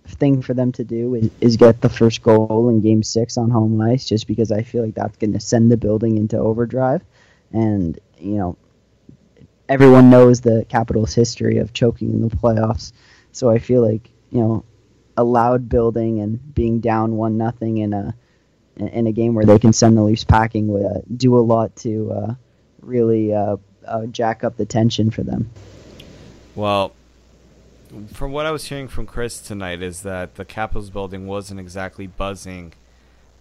thing 0.07 0.41
for 0.41 0.53
them 0.55 0.71
to 0.71 0.83
do 0.83 1.13
is, 1.13 1.29
is 1.39 1.57
get 1.57 1.81
the 1.81 1.89
first 1.89 2.23
goal 2.23 2.69
in 2.69 2.81
Game 2.81 3.03
Six 3.03 3.37
on 3.37 3.51
home 3.51 3.79
ice, 3.79 4.05
just 4.07 4.27
because 4.27 4.51
I 4.51 4.63
feel 4.63 4.83
like 4.83 4.95
that's 4.95 5.17
going 5.17 5.33
to 5.33 5.39
send 5.39 5.71
the 5.71 5.77
building 5.77 6.17
into 6.17 6.37
overdrive, 6.37 7.03
and 7.51 7.99
you 8.17 8.37
know, 8.37 8.57
everyone 9.69 10.09
knows 10.09 10.41
the 10.41 10.65
Capitals' 10.67 11.13
history 11.13 11.59
of 11.59 11.73
choking 11.73 12.09
in 12.11 12.27
the 12.27 12.35
playoffs, 12.35 12.91
so 13.31 13.51
I 13.51 13.59
feel 13.59 13.87
like 13.87 14.09
you 14.31 14.39
know, 14.39 14.65
a 15.17 15.23
loud 15.23 15.69
building 15.69 16.19
and 16.19 16.53
being 16.53 16.79
down 16.79 17.15
one 17.15 17.37
nothing 17.37 17.77
in 17.77 17.93
a 17.93 18.15
in 18.77 19.07
a 19.07 19.11
game 19.11 19.33
where 19.33 19.45
they 19.45 19.57
can 19.57 19.71
send 19.71 19.97
the 19.97 20.01
Leafs 20.01 20.25
packing 20.25 20.67
would 20.67 20.85
uh, 20.85 20.99
do 21.15 21.37
a 21.37 21.39
lot 21.39 21.73
to 21.77 22.11
uh, 22.11 22.35
really 22.81 23.33
uh, 23.33 23.55
uh, 23.87 24.05
jack 24.07 24.43
up 24.43 24.57
the 24.57 24.65
tension 24.65 25.09
for 25.09 25.23
them. 25.23 25.49
Well, 26.55 26.93
from 28.13 28.31
what 28.31 28.45
I 28.45 28.51
was 28.51 28.65
hearing 28.65 28.87
from 28.87 29.05
Chris 29.05 29.39
tonight 29.39 29.81
is 29.81 30.01
that 30.01 30.35
the 30.35 30.45
Capitals 30.45 30.89
building 30.89 31.27
wasn't 31.27 31.59
exactly 31.59 32.07
buzzing 32.07 32.73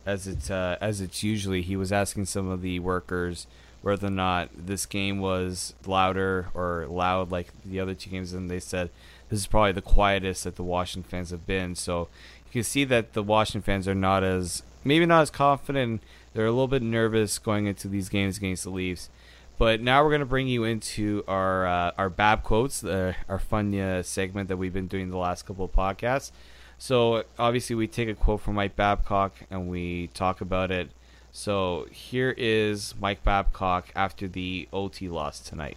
as 0.06 0.26
it 0.26 0.50
uh, 0.50 0.76
as 0.80 1.00
it's 1.00 1.22
usually. 1.22 1.62
He 1.62 1.76
was 1.76 1.92
asking 1.92 2.26
some 2.26 2.48
of 2.48 2.62
the 2.62 2.78
workers 2.78 3.46
whether 3.82 4.06
or 4.06 4.10
not 4.10 4.48
this 4.56 4.86
game 4.86 5.18
was 5.18 5.74
louder 5.86 6.48
or 6.54 6.86
loud 6.88 7.30
like 7.30 7.52
the 7.64 7.80
other 7.80 7.94
two 7.94 8.10
games, 8.10 8.32
and 8.32 8.50
they 8.50 8.60
said 8.60 8.90
this 9.28 9.40
is 9.40 9.46
probably 9.46 9.72
the 9.72 9.82
quietest 9.82 10.44
that 10.44 10.56
the 10.56 10.62
Washington 10.62 11.08
fans 11.08 11.30
have 11.30 11.46
been. 11.46 11.74
So 11.74 12.08
you 12.46 12.52
can 12.52 12.62
see 12.62 12.84
that 12.84 13.12
the 13.12 13.22
Washington 13.22 13.62
fans 13.62 13.88
are 13.88 13.94
not 13.94 14.22
as 14.22 14.62
maybe 14.84 15.06
not 15.06 15.22
as 15.22 15.30
confident. 15.30 16.02
They're 16.32 16.46
a 16.46 16.50
little 16.50 16.68
bit 16.68 16.82
nervous 16.82 17.38
going 17.38 17.66
into 17.66 17.88
these 17.88 18.08
games 18.08 18.38
against 18.38 18.64
the 18.64 18.70
Leafs. 18.70 19.10
But 19.56 19.80
now 19.80 20.02
we're 20.02 20.10
going 20.10 20.20
to 20.20 20.26
bring 20.26 20.48
you 20.48 20.64
into 20.64 21.22
our 21.28 21.66
uh, 21.66 21.92
our 21.96 22.10
Bab 22.10 22.42
quotes, 22.42 22.82
uh, 22.82 23.14
our 23.28 23.38
fun 23.38 23.74
uh, 23.78 24.02
segment 24.02 24.48
that 24.48 24.56
we've 24.56 24.72
been 24.72 24.88
doing 24.88 25.10
the 25.10 25.16
last 25.16 25.46
couple 25.46 25.64
of 25.64 25.72
podcasts. 25.72 26.32
So 26.76 27.24
obviously 27.38 27.76
we 27.76 27.86
take 27.86 28.08
a 28.08 28.14
quote 28.14 28.40
from 28.40 28.54
Mike 28.54 28.76
Babcock 28.76 29.34
and 29.50 29.68
we 29.68 30.08
talk 30.08 30.40
about 30.40 30.70
it. 30.70 30.90
So 31.30 31.86
here 31.90 32.34
is 32.36 32.94
Mike 33.00 33.24
Babcock 33.24 33.88
after 33.96 34.28
the 34.28 34.68
OT 34.72 35.08
loss 35.08 35.40
tonight. 35.40 35.76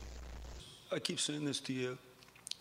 I 0.92 1.00
keep 1.00 1.20
saying 1.20 1.46
this 1.46 1.60
to 1.62 1.74
you, 1.74 1.98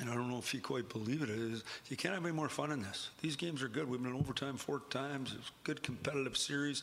and 0.01 0.11
I 0.11 0.15
don't 0.15 0.31
know 0.31 0.39
if 0.39 0.53
you 0.53 0.61
quite 0.61 0.89
believe 0.89 1.23
it. 1.23 1.31
Is 1.31 1.65
you 1.89 1.97
can't 1.97 2.15
have 2.15 2.25
any 2.25 2.35
more 2.35 2.49
fun 2.49 2.71
in 2.71 2.83
this. 2.83 3.11
These 3.23 3.37
games 3.37 3.63
are 3.63 3.69
good. 3.69 3.89
We've 3.89 4.03
been 4.03 4.13
in 4.13 4.19
overtime 4.19 4.57
four 4.57 4.83
times. 4.91 5.35
It's 5.39 5.49
a 5.49 5.53
good 5.65 5.83
competitive 5.83 6.37
series. 6.37 6.83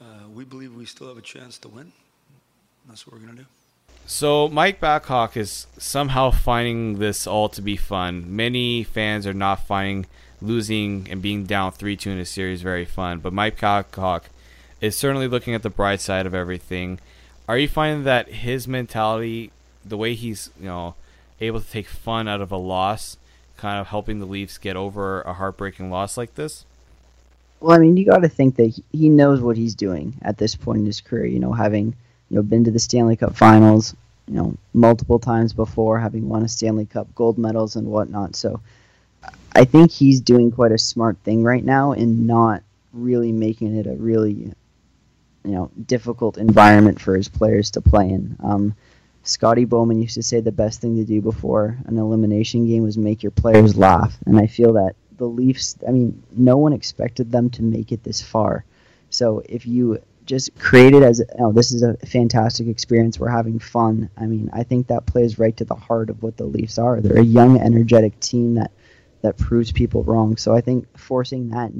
Uh, 0.00 0.28
we 0.32 0.44
believe 0.44 0.74
we 0.74 0.84
still 0.84 1.08
have 1.08 1.18
a 1.18 1.22
chance 1.22 1.58
to 1.58 1.68
win. 1.68 1.92
That's 2.88 3.06
what 3.06 3.14
we're 3.14 3.26
gonna 3.26 3.38
do. 3.38 3.46
So 4.06 4.48
Mike 4.48 4.80
Babcock 4.80 5.36
is 5.36 5.66
somehow 5.76 6.30
finding 6.30 6.98
this 6.98 7.26
all 7.26 7.48
to 7.50 7.60
be 7.60 7.76
fun. 7.76 8.24
Many 8.34 8.82
fans 8.82 9.26
are 9.26 9.34
not 9.34 9.66
finding 9.66 10.06
losing 10.40 11.06
and 11.10 11.20
being 11.20 11.44
down 11.44 11.72
3-2 11.72 12.06
in 12.06 12.18
a 12.18 12.24
series 12.24 12.62
very 12.62 12.84
fun, 12.84 13.18
but 13.18 13.32
Mike 13.32 13.60
Babcock 13.60 14.30
is 14.80 14.96
certainly 14.96 15.28
looking 15.28 15.54
at 15.54 15.62
the 15.62 15.70
bright 15.70 16.00
side 16.00 16.26
of 16.26 16.34
everything. 16.34 17.00
Are 17.48 17.58
you 17.58 17.68
finding 17.68 18.04
that 18.04 18.28
his 18.28 18.68
mentality, 18.68 19.50
the 19.84 19.96
way 19.96 20.14
he's, 20.14 20.50
you 20.58 20.66
know, 20.66 20.94
able 21.46 21.60
to 21.60 21.70
take 21.70 21.88
fun 21.88 22.28
out 22.28 22.40
of 22.40 22.52
a 22.52 22.56
loss, 22.56 23.16
kind 23.56 23.80
of 23.80 23.88
helping 23.88 24.18
the 24.18 24.26
Leafs 24.26 24.58
get 24.58 24.76
over 24.76 25.22
a 25.22 25.34
heartbreaking 25.34 25.90
loss 25.90 26.16
like 26.16 26.34
this? 26.34 26.64
Well, 27.60 27.76
I 27.76 27.78
mean, 27.78 27.96
you 27.96 28.04
got 28.04 28.22
to 28.22 28.28
think 28.28 28.56
that 28.56 28.80
he- 28.92 29.08
knows 29.08 29.40
what 29.40 29.56
he's 29.56 29.74
doing 29.74 30.14
at 30.22 30.38
this 30.38 30.54
point 30.54 30.80
in 30.80 30.86
his 30.86 31.00
career. 31.00 31.26
You 31.26 31.40
know, 31.40 31.52
having 31.52 31.94
you 32.30 32.36
know 32.36 32.42
been 32.42 32.64
to 32.64 32.70
the 32.70 32.78
Stanley 32.78 33.16
Cup 33.16 33.36
Finals, 33.36 33.94
you 34.28 34.34
know, 34.34 34.54
multiple 34.74 35.18
times 35.18 35.52
before, 35.52 35.98
having 35.98 36.28
won 36.28 36.44
a 36.44 36.48
Stanley 36.48 36.86
Cup 36.86 37.12
gold 37.14 37.38
medals 37.38 37.76
and 37.76 37.88
whatnot. 37.88 38.36
So, 38.36 38.60
I 39.54 39.64
think 39.64 39.90
he's 39.90 40.20
doing 40.20 40.52
quite 40.52 40.72
a 40.72 40.78
smart 40.78 41.18
thing 41.24 41.42
right 41.42 41.64
now 41.64 41.92
in 41.92 42.26
not 42.26 42.62
really 42.92 43.32
making 43.32 43.76
it 43.76 43.86
a 43.86 43.94
really, 43.94 44.32
you 44.32 44.54
know, 45.44 45.70
difficult 45.86 46.38
environment 46.38 47.00
for 47.00 47.16
his 47.16 47.28
players 47.28 47.72
to 47.72 47.80
play 47.80 48.08
in. 48.08 48.36
Um, 48.40 48.76
Scotty 49.28 49.66
Bowman 49.66 50.00
used 50.00 50.14
to 50.14 50.22
say 50.22 50.40
the 50.40 50.50
best 50.50 50.80
thing 50.80 50.96
to 50.96 51.04
do 51.04 51.20
before 51.20 51.76
an 51.84 51.98
elimination 51.98 52.66
game 52.66 52.82
was 52.82 52.96
make 52.96 53.22
your 53.22 53.30
players 53.30 53.76
laugh, 53.76 54.16
and 54.24 54.38
I 54.38 54.46
feel 54.46 54.72
that 54.74 54.96
the 55.18 55.26
Leafs. 55.26 55.76
I 55.86 55.90
mean, 55.90 56.22
no 56.32 56.56
one 56.56 56.72
expected 56.72 57.30
them 57.30 57.50
to 57.50 57.62
make 57.62 57.92
it 57.92 58.02
this 58.02 58.22
far. 58.22 58.64
So 59.10 59.42
if 59.46 59.66
you 59.66 59.98
just 60.24 60.58
create 60.58 60.94
it 60.94 61.02
as, 61.02 61.22
oh, 61.38 61.52
this 61.52 61.72
is 61.72 61.82
a 61.82 61.94
fantastic 62.06 62.68
experience, 62.68 63.18
we're 63.18 63.28
having 63.28 63.58
fun. 63.58 64.08
I 64.16 64.24
mean, 64.24 64.48
I 64.52 64.62
think 64.62 64.86
that 64.86 65.04
plays 65.04 65.38
right 65.38 65.56
to 65.58 65.64
the 65.64 65.74
heart 65.74 66.08
of 66.08 66.22
what 66.22 66.38
the 66.38 66.44
Leafs 66.44 66.78
are. 66.78 67.00
They're 67.00 67.20
a 67.20 67.22
young, 67.22 67.60
energetic 67.60 68.18
team 68.20 68.54
that 68.54 68.72
that 69.20 69.36
proves 69.36 69.72
people 69.72 70.04
wrong. 70.04 70.38
So 70.38 70.54
I 70.54 70.62
think 70.62 70.96
forcing 70.96 71.50
that 71.50 71.70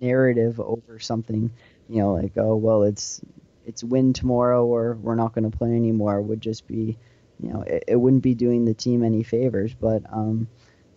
narrative 0.00 0.58
over 0.58 0.98
something, 0.98 1.52
you 1.88 1.98
know, 1.98 2.14
like 2.14 2.32
oh 2.36 2.56
well, 2.56 2.82
it's 2.82 3.20
it's 3.66 3.84
win 3.84 4.12
tomorrow 4.12 4.64
or 4.64 4.94
we're 4.94 5.14
not 5.14 5.34
going 5.34 5.50
to 5.50 5.56
play 5.56 5.70
anymore 5.74 6.20
would 6.20 6.40
just 6.40 6.66
be, 6.66 6.98
you 7.40 7.52
know, 7.52 7.62
it, 7.62 7.84
it 7.88 7.96
wouldn't 7.96 8.22
be 8.22 8.34
doing 8.34 8.64
the 8.64 8.74
team 8.74 9.02
any 9.02 9.22
favors. 9.22 9.74
But 9.74 10.02
um, 10.12 10.48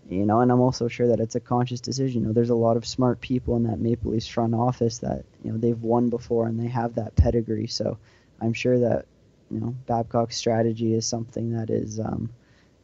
you 0.10 0.26
know, 0.26 0.40
and 0.40 0.52
I'm 0.52 0.62
also 0.62 0.88
sure 0.88 1.08
that 1.08 1.20
it's 1.20 1.36
a 1.36 1.40
conscious 1.40 1.82
decision. 1.82 2.22
You 2.22 2.28
know, 2.28 2.34
there's 2.34 2.50
a 2.50 2.56
lot 2.56 2.78
of 2.78 2.86
smart 2.86 3.20
people 3.20 3.58
in 3.58 3.64
that 3.64 3.80
Maple 3.80 4.12
Leafs 4.12 4.28
front 4.28 4.56
office 4.56 5.00
that 5.00 5.26
you 5.44 5.52
know 5.52 5.58
they've 5.58 5.82
won 5.82 6.10
before 6.10 6.48
and 6.48 6.60
they 6.60 6.68
have 6.68 6.96
that 6.96 7.16
pedigree. 7.16 7.68
So 7.68 7.98
I'm 8.42 8.54
sure 8.54 8.80
that 8.80 9.06
you 9.52 9.60
know 9.60 9.76
Babcock's 9.86 10.38
strategy 10.38 10.94
is 10.94 11.06
something 11.06 11.52
that 11.52 11.70
is 11.70 12.00
um, 12.00 12.30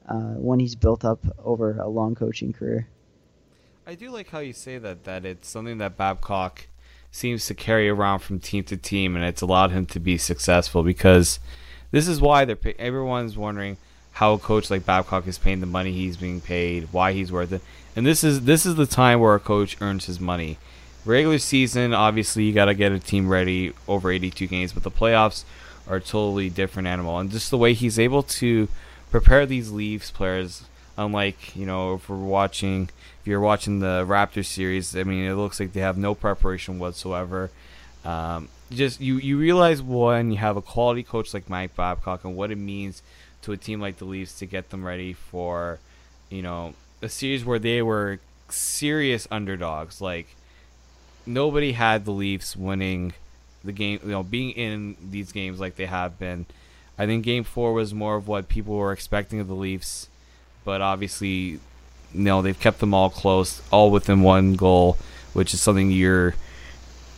uh, 0.08 0.34
one 0.36 0.60
he's 0.60 0.76
built 0.76 1.06
up 1.06 1.26
over 1.44 1.78
a 1.78 1.88
long 1.88 2.16
coaching 2.16 2.52
career. 2.52 2.88
I 3.86 3.96
do 3.96 4.10
like 4.12 4.30
how 4.30 4.40
you 4.40 4.54
say 4.54 4.78
that 4.78 5.04
that 5.06 5.26
it's 5.26 5.48
something 5.48 5.78
that 5.78 5.98
Babcock 5.98 6.68
seems 7.14 7.46
to 7.46 7.54
carry 7.54 7.88
around 7.88 8.20
from 8.20 8.40
team 8.40 8.64
to 8.66 8.76
team, 8.76 9.16
and 9.16 9.24
it's 9.24 9.42
allowed 9.42 9.72
him 9.72 9.86
to 9.86 10.00
be 10.00 10.18
successful 10.18 10.82
because 10.82 11.40
this 11.92 12.08
is 12.08 12.20
why 12.20 12.44
they're 12.44 12.56
pay- 12.56 12.76
everyone's 12.80 13.38
wondering 13.38 13.78
how 14.14 14.34
a 14.34 14.40
coach 14.40 14.72
like 14.72 14.86
Babcock 14.86 15.28
is 15.28 15.38
paying 15.38 15.60
the 15.60 15.68
money 15.68 15.92
he's 15.92 16.18
being 16.18 16.42
paid, 16.42 16.88
why 16.92 17.14
he's 17.14 17.32
worth 17.32 17.54
it, 17.54 17.62
and 17.96 18.06
this 18.06 18.24
is 18.24 18.46
this 18.46 18.66
is 18.66 18.76
the 18.76 18.88
time 18.88 19.20
where 19.20 19.36
a 19.36 19.40
coach 19.40 19.78
earns 19.80 20.08
his 20.08 20.20
money. 20.20 20.58
Regular 21.06 21.38
season, 21.38 21.94
obviously, 21.94 22.46
you 22.46 22.54
got 22.54 22.66
to 22.66 22.74
get 22.74 22.92
a 22.92 23.00
team 23.00 23.30
ready 23.30 23.74
over 23.88 24.10
82 24.10 24.48
games, 24.48 24.74
but 24.74 24.84
the 24.84 24.92
playoffs 24.92 25.44
are 25.88 25.98
a 25.98 26.02
totally 26.02 26.50
different 26.50 26.88
animal, 26.88 27.20
and 27.20 27.30
just 27.30 27.52
the 27.52 27.58
way 27.58 27.74
he's 27.74 28.00
able 28.00 28.24
to 28.24 28.68
prepare 29.12 29.46
these 29.46 29.70
Leafs 29.70 30.10
players, 30.10 30.64
unlike 30.98 31.56
you 31.56 31.66
know 31.66 31.96
if 31.96 32.10
we're 32.10 32.18
watching 32.18 32.90
if 33.24 33.28
you're 33.28 33.40
watching 33.40 33.80
the 33.80 34.06
Raptors 34.06 34.48
series, 34.48 34.98
I 34.98 35.04
mean, 35.04 35.24
it 35.24 35.36
looks 35.36 35.58
like 35.58 35.72
they 35.72 35.80
have 35.80 35.98
no 35.98 36.14
preparation 36.14 36.78
whatsoever. 36.78 37.52
Um, 38.04 38.50
just 38.70 39.00
you, 39.00 39.16
you 39.16 39.38
realize 39.38 39.82
when 39.82 40.30
you 40.30 40.40
have 40.40 40.58
a 40.58 40.62
quality 40.62 41.04
coach 41.04 41.34
like 41.34 41.50
Mike 41.50 41.74
Babcock 41.74 42.26
and 42.26 42.36
what 42.36 42.52
it 42.52 42.58
means 42.58 43.02
to 43.44 43.54
a 43.54 43.58
team 43.58 43.80
like 43.80 43.96
the 43.96 44.04
Leafs 44.04 44.38
to 44.40 44.46
get 44.46 44.72
them 44.72 44.84
ready 44.86 45.14
for, 45.14 45.80
you 46.30 46.42
know, 46.42 46.74
a 47.02 47.08
series 47.08 47.46
where 47.46 47.60
they 47.60 47.82
were 47.82 48.20
serious 48.50 49.26
underdogs. 49.32 50.02
Like 50.02 50.36
nobody 51.26 51.72
had 51.72 52.04
the 52.04 52.12
Leafs 52.12 52.58
winning 52.58 53.14
the 53.64 53.72
game, 53.72 54.02
you 54.04 54.12
know, 54.12 54.24
being 54.24 54.52
in 54.52 54.98
these 55.02 55.32
games 55.32 55.62
like 55.62 55.78
they 55.78 55.86
have 55.86 56.20
been. 56.20 56.46
I 56.98 57.06
think 57.06 57.24
Game 57.24 57.46
Four 57.46 57.72
was 57.72 57.94
more 57.94 58.18
of 58.18 58.28
what 58.28 58.50
people 58.50 58.76
were 58.76 58.92
expecting 58.92 59.40
of 59.40 59.48
the 59.48 59.56
Leafs, 59.56 60.10
but 60.64 60.82
obviously 60.82 61.60
no, 62.14 62.42
they've 62.42 62.60
kept 62.60 62.80
them 62.80 62.94
all 62.94 63.10
close, 63.10 63.62
all 63.72 63.90
within 63.92 64.22
one 64.22 64.54
goal, 64.54 64.98
which 65.34 65.54
is 65.54 65.62
something 65.62 65.92
you're 65.92 66.36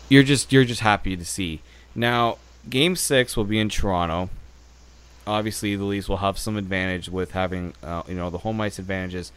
you're 0.09 0.23
just 0.23 0.51
you're 0.53 0.65
just 0.65 0.81
happy 0.81 1.15
to 1.17 1.25
see. 1.25 1.61
Now, 1.93 2.37
game 2.69 2.95
six 2.95 3.35
will 3.35 3.43
be 3.43 3.59
in 3.59 3.69
Toronto. 3.69 4.29
Obviously, 5.27 5.75
the 5.75 5.83
Leafs 5.83 6.07
will 6.07 6.17
have 6.17 6.37
some 6.37 6.55
advantage 6.55 7.09
with 7.09 7.31
having 7.31 7.73
uh, 7.83 8.03
you 8.07 8.15
know 8.15 8.29
the 8.29 8.39
home 8.39 8.61
ice 8.61 8.79
advantages. 8.79 9.31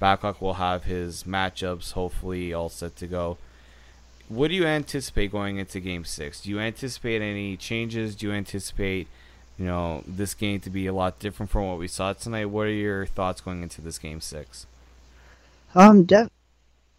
Babcock 0.00 0.40
will 0.40 0.54
have 0.54 0.84
his 0.84 1.24
matchups 1.24 1.92
hopefully 1.92 2.52
all 2.52 2.68
set 2.68 2.96
to 2.96 3.06
go. 3.06 3.38
What 4.28 4.48
do 4.48 4.54
you 4.54 4.66
anticipate 4.66 5.30
going 5.30 5.58
into 5.58 5.80
Game 5.80 6.04
Six? 6.04 6.40
Do 6.40 6.50
you 6.50 6.58
anticipate 6.58 7.22
any 7.22 7.56
changes? 7.56 8.16
Do 8.16 8.26
you 8.26 8.32
anticipate 8.32 9.06
you 9.58 9.66
know 9.66 10.02
this 10.06 10.34
game 10.34 10.60
to 10.60 10.70
be 10.70 10.86
a 10.86 10.92
lot 10.92 11.18
different 11.18 11.50
from 11.50 11.66
what 11.66 11.78
we 11.78 11.88
saw 11.88 12.12
tonight? 12.12 12.46
What 12.46 12.66
are 12.66 12.70
your 12.70 13.06
thoughts 13.06 13.40
going 13.40 13.62
into 13.62 13.80
this 13.80 13.98
Game 13.98 14.20
Six? 14.20 14.66
Um, 15.74 16.04
def- 16.04 16.30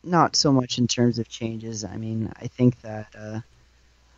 not 0.04 0.36
so 0.36 0.52
much 0.52 0.78
in 0.78 0.88
terms 0.88 1.20
of 1.20 1.28
changes. 1.28 1.84
I 1.84 1.98
mean, 1.98 2.32
I 2.40 2.48
think 2.48 2.82
that 2.82 3.08
uh, 3.18 3.40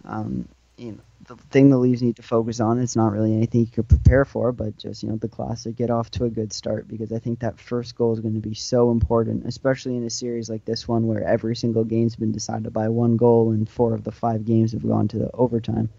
um, 0.06 0.48
you 0.78 0.92
know, 0.92 0.98
the 1.28 1.36
thing 1.50 1.70
the 1.70 1.78
Leafs 1.78 2.02
need 2.02 2.16
to 2.18 2.22
focus 2.22 2.60
on 2.60 2.80
is 2.80 2.96
not 2.96 3.12
really 3.12 3.34
anything 3.34 3.62
you 3.62 3.68
could 3.68 3.90
prepare 3.90 4.24
for, 4.24 4.52
but 4.52 4.78
just 4.78 5.04
you 5.04 5.10
know 5.10 5.18
the 5.18 5.28
classic 5.28 5.76
get 5.76 5.90
off 5.90 6.12
to 6.12 6.26
a 6.26 6.30
good 6.30 6.54
start 6.54 6.88
because 6.88 7.12
I 7.12 7.20
think 7.20 7.40
that 7.40 7.60
first 7.60 7.96
goal 7.96 8.14
is 8.14 8.20
going 8.20 8.36
to 8.36 8.48
be 8.48 8.54
so 8.54 8.92
important, 8.92 9.46
especially 9.46 9.98
in 9.98 10.06
a 10.06 10.10
series 10.10 10.50
like 10.50 10.64
this 10.66 10.88
one 10.88 11.08
where 11.08 11.24
every 11.24 11.56
single 11.56 11.84
game's 11.84 12.16
been 12.16 12.32
decided 12.32 12.72
by 12.72 12.90
one 12.90 13.18
goal 13.18 13.52
and 13.52 13.68
four 13.68 13.94
of 13.94 14.04
the 14.04 14.12
five 14.12 14.46
games 14.46 14.72
have 14.72 14.88
gone 14.88 15.08
to 15.10 15.18
the 15.18 15.32
overtime. 15.34 15.90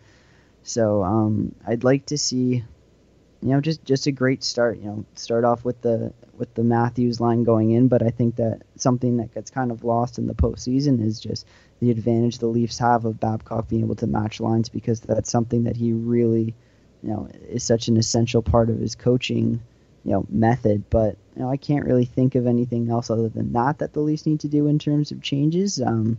So 0.62 1.02
um, 1.02 1.54
I'd 1.66 1.84
like 1.84 2.06
to 2.06 2.18
see 2.18 2.64
you 3.40 3.50
know, 3.50 3.60
just 3.60 3.84
just 3.84 4.06
a 4.06 4.12
great 4.12 4.42
start. 4.42 4.78
You 4.78 4.86
know, 4.86 5.04
start 5.14 5.44
off 5.44 5.64
with 5.64 5.80
the 5.80 6.12
with 6.36 6.52
the 6.54 6.64
Matthews 6.64 7.20
line 7.20 7.44
going 7.44 7.70
in, 7.70 7.88
but 7.88 8.02
I 8.02 8.10
think 8.10 8.36
that 8.36 8.62
something 8.76 9.18
that 9.18 9.32
gets 9.34 9.50
kind 9.50 9.70
of 9.70 9.84
lost 9.84 10.18
in 10.18 10.26
the 10.26 10.34
postseason 10.34 11.04
is 11.04 11.20
just 11.20 11.46
the 11.80 11.90
advantage 11.90 12.38
the 12.38 12.46
Leafs 12.46 12.78
have 12.78 13.04
of 13.04 13.20
Babcock 13.20 13.68
being 13.68 13.82
able 13.82 13.94
to 13.96 14.06
match 14.06 14.40
lines 14.40 14.68
because 14.68 15.00
that's 15.00 15.30
something 15.30 15.64
that 15.64 15.76
he 15.76 15.92
really, 15.92 16.54
you 17.02 17.10
know, 17.10 17.28
is 17.48 17.62
such 17.62 17.88
an 17.88 17.96
essential 17.96 18.42
part 18.42 18.70
of 18.70 18.78
his 18.78 18.96
coaching, 18.96 19.60
you 20.04 20.12
know, 20.12 20.26
method. 20.28 20.90
But 20.90 21.16
you 21.36 21.42
know, 21.42 21.50
I 21.50 21.58
can't 21.58 21.86
really 21.86 22.06
think 22.06 22.34
of 22.34 22.48
anything 22.48 22.90
else 22.90 23.08
other 23.08 23.28
than 23.28 23.52
that 23.52 23.78
that 23.78 23.92
the 23.92 24.00
Leafs 24.00 24.26
need 24.26 24.40
to 24.40 24.48
do 24.48 24.66
in 24.66 24.80
terms 24.80 25.12
of 25.12 25.22
changes. 25.22 25.80
Um, 25.80 26.18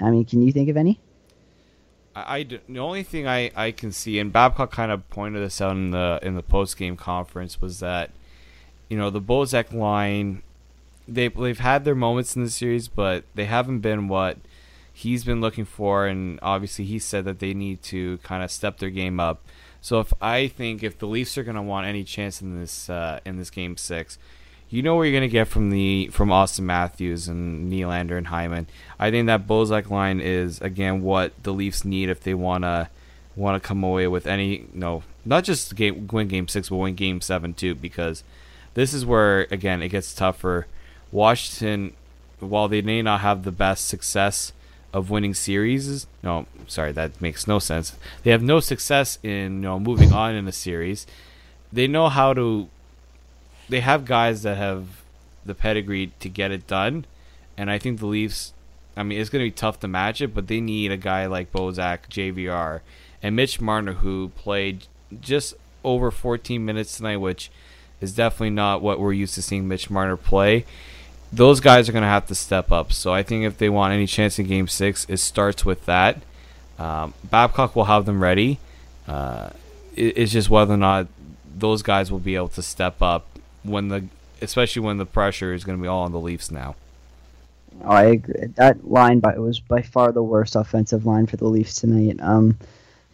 I 0.00 0.10
mean, 0.10 0.24
can 0.24 0.40
you 0.40 0.50
think 0.50 0.70
of 0.70 0.78
any? 0.78 0.98
I, 2.14 2.38
I 2.38 2.42
the 2.44 2.78
only 2.78 3.02
thing 3.02 3.26
I, 3.26 3.50
I 3.54 3.70
can 3.72 3.92
see, 3.92 4.18
and 4.18 4.32
Babcock 4.32 4.70
kind 4.70 4.92
of 4.92 5.08
pointed 5.10 5.42
this 5.42 5.60
out 5.60 5.72
in 5.72 5.90
the 5.90 6.18
in 6.22 6.34
the 6.34 6.42
post 6.42 6.76
game 6.76 6.96
conference, 6.96 7.60
was 7.60 7.80
that 7.80 8.10
you 8.88 8.96
know 8.96 9.10
the 9.10 9.20
Bozak 9.20 9.72
line, 9.72 10.42
they 11.06 11.28
they've 11.28 11.58
had 11.58 11.84
their 11.84 11.94
moments 11.94 12.36
in 12.36 12.42
the 12.42 12.50
series, 12.50 12.88
but 12.88 13.24
they 13.34 13.44
haven't 13.44 13.80
been 13.80 14.08
what 14.08 14.38
he's 14.92 15.24
been 15.24 15.40
looking 15.40 15.64
for, 15.64 16.06
and 16.06 16.38
obviously 16.42 16.84
he 16.84 16.98
said 16.98 17.24
that 17.24 17.38
they 17.38 17.54
need 17.54 17.82
to 17.82 18.18
kind 18.18 18.42
of 18.42 18.50
step 18.50 18.78
their 18.78 18.90
game 18.90 19.18
up. 19.18 19.42
So 19.80 20.00
if 20.00 20.12
I 20.20 20.48
think 20.48 20.82
if 20.82 20.98
the 20.98 21.06
Leafs 21.06 21.38
are 21.38 21.42
going 21.42 21.56
to 21.56 21.62
want 21.62 21.86
any 21.86 22.04
chance 22.04 22.42
in 22.42 22.60
this 22.60 22.90
uh, 22.90 23.20
in 23.24 23.38
this 23.38 23.50
game 23.50 23.76
six, 23.76 24.18
you 24.70 24.82
know 24.82 24.94
what 24.94 25.02
you're 25.02 25.12
going 25.12 25.22
to 25.22 25.28
get 25.28 25.48
from 25.48 25.70
the 25.70 26.08
from 26.12 26.28
Auston 26.28 26.60
Matthews 26.60 27.26
and 27.26 27.70
Nylander 27.70 28.16
and 28.16 28.28
Hyman. 28.28 28.68
I 28.98 29.10
think 29.10 29.26
that 29.26 29.46
Bozak 29.46 29.90
line 29.90 30.20
is 30.20 30.60
again 30.60 31.02
what 31.02 31.32
the 31.42 31.52
Leafs 31.52 31.84
need 31.84 32.08
if 32.08 32.20
they 32.20 32.34
want 32.34 32.64
to 32.64 32.88
want 33.34 33.60
to 33.60 33.66
come 33.66 33.82
away 33.82 34.06
with 34.06 34.26
any 34.26 34.66
no 34.72 35.02
not 35.24 35.44
just 35.44 35.74
game 35.74 36.06
win 36.12 36.28
game 36.28 36.46
six 36.48 36.68
but 36.68 36.76
win 36.76 36.94
game 36.94 37.20
seven 37.20 37.52
too 37.52 37.74
because 37.74 38.22
this 38.74 38.94
is 38.94 39.04
where 39.04 39.48
again 39.50 39.82
it 39.82 39.88
gets 39.88 40.14
tougher. 40.14 40.66
Washington, 41.12 41.94
while 42.38 42.68
they 42.68 42.82
may 42.82 43.02
not 43.02 43.20
have 43.20 43.42
the 43.42 43.52
best 43.52 43.88
success 43.88 44.52
of 44.92 45.10
winning 45.10 45.34
series, 45.34 46.06
no, 46.22 46.46
sorry, 46.66 46.92
that 46.92 47.20
makes 47.20 47.46
no 47.46 47.58
sense. 47.58 47.96
They 48.22 48.30
have 48.30 48.42
no 48.42 48.60
success 48.60 49.18
in 49.22 49.56
you 49.56 49.60
know 49.62 49.80
moving 49.80 50.12
on 50.12 50.34
in 50.34 50.46
a 50.46 50.52
series. 50.52 51.06
They 51.72 51.88
know 51.88 52.08
how 52.08 52.34
to. 52.34 52.68
They 53.70 53.80
have 53.80 54.04
guys 54.04 54.42
that 54.42 54.56
have 54.56 54.86
the 55.46 55.54
pedigree 55.54 56.12
to 56.18 56.28
get 56.28 56.50
it 56.50 56.66
done, 56.66 57.06
and 57.56 57.70
I 57.70 57.78
think 57.78 58.00
the 58.00 58.06
Leafs. 58.06 58.52
I 58.96 59.04
mean, 59.04 59.20
it's 59.20 59.30
going 59.30 59.44
to 59.44 59.46
be 59.46 59.52
tough 59.54 59.78
to 59.80 59.88
match 59.88 60.20
it, 60.20 60.34
but 60.34 60.48
they 60.48 60.60
need 60.60 60.90
a 60.90 60.96
guy 60.96 61.26
like 61.26 61.52
Bozak, 61.52 62.08
JVR, 62.10 62.80
and 63.22 63.36
Mitch 63.36 63.60
Marner, 63.60 63.94
who 63.94 64.30
played 64.30 64.88
just 65.20 65.54
over 65.84 66.10
14 66.10 66.64
minutes 66.64 66.96
tonight, 66.96 67.18
which 67.18 67.50
is 68.00 68.12
definitely 68.12 68.50
not 68.50 68.82
what 68.82 68.98
we're 68.98 69.12
used 69.12 69.34
to 69.34 69.42
seeing 69.42 69.68
Mitch 69.68 69.88
Marner 69.88 70.16
play. 70.16 70.64
Those 71.32 71.60
guys 71.60 71.88
are 71.88 71.92
going 71.92 72.02
to 72.02 72.08
have 72.08 72.26
to 72.26 72.34
step 72.34 72.72
up. 72.72 72.92
So 72.92 73.14
I 73.14 73.22
think 73.22 73.44
if 73.44 73.56
they 73.56 73.68
want 73.68 73.94
any 73.94 74.08
chance 74.08 74.38
in 74.40 74.46
Game 74.46 74.66
Six, 74.66 75.06
it 75.08 75.18
starts 75.18 75.64
with 75.64 75.86
that. 75.86 76.20
Um, 76.78 77.14
Babcock 77.22 77.76
will 77.76 77.84
have 77.84 78.06
them 78.06 78.20
ready. 78.20 78.58
Uh, 79.06 79.50
it, 79.94 80.18
it's 80.18 80.32
just 80.32 80.50
whether 80.50 80.74
or 80.74 80.78
not 80.78 81.06
those 81.56 81.82
guys 81.82 82.10
will 82.10 82.18
be 82.18 82.34
able 82.34 82.48
to 82.48 82.62
step 82.62 83.00
up 83.00 83.26
when 83.62 83.88
the, 83.88 84.04
especially 84.40 84.82
when 84.82 84.98
the 84.98 85.06
pressure 85.06 85.52
is 85.52 85.64
going 85.64 85.78
to 85.78 85.82
be 85.82 85.88
all 85.88 86.04
on 86.04 86.12
the 86.12 86.20
Leafs 86.20 86.50
now. 86.50 86.76
Oh, 87.84 87.90
I 87.90 88.04
agree. 88.04 88.46
That 88.56 88.88
line 88.88 89.20
by 89.20 89.38
was 89.38 89.60
by 89.60 89.82
far 89.82 90.12
the 90.12 90.22
worst 90.22 90.56
offensive 90.56 91.06
line 91.06 91.26
for 91.26 91.36
the 91.36 91.48
Leafs 91.48 91.76
tonight. 91.76 92.18
Um, 92.20 92.58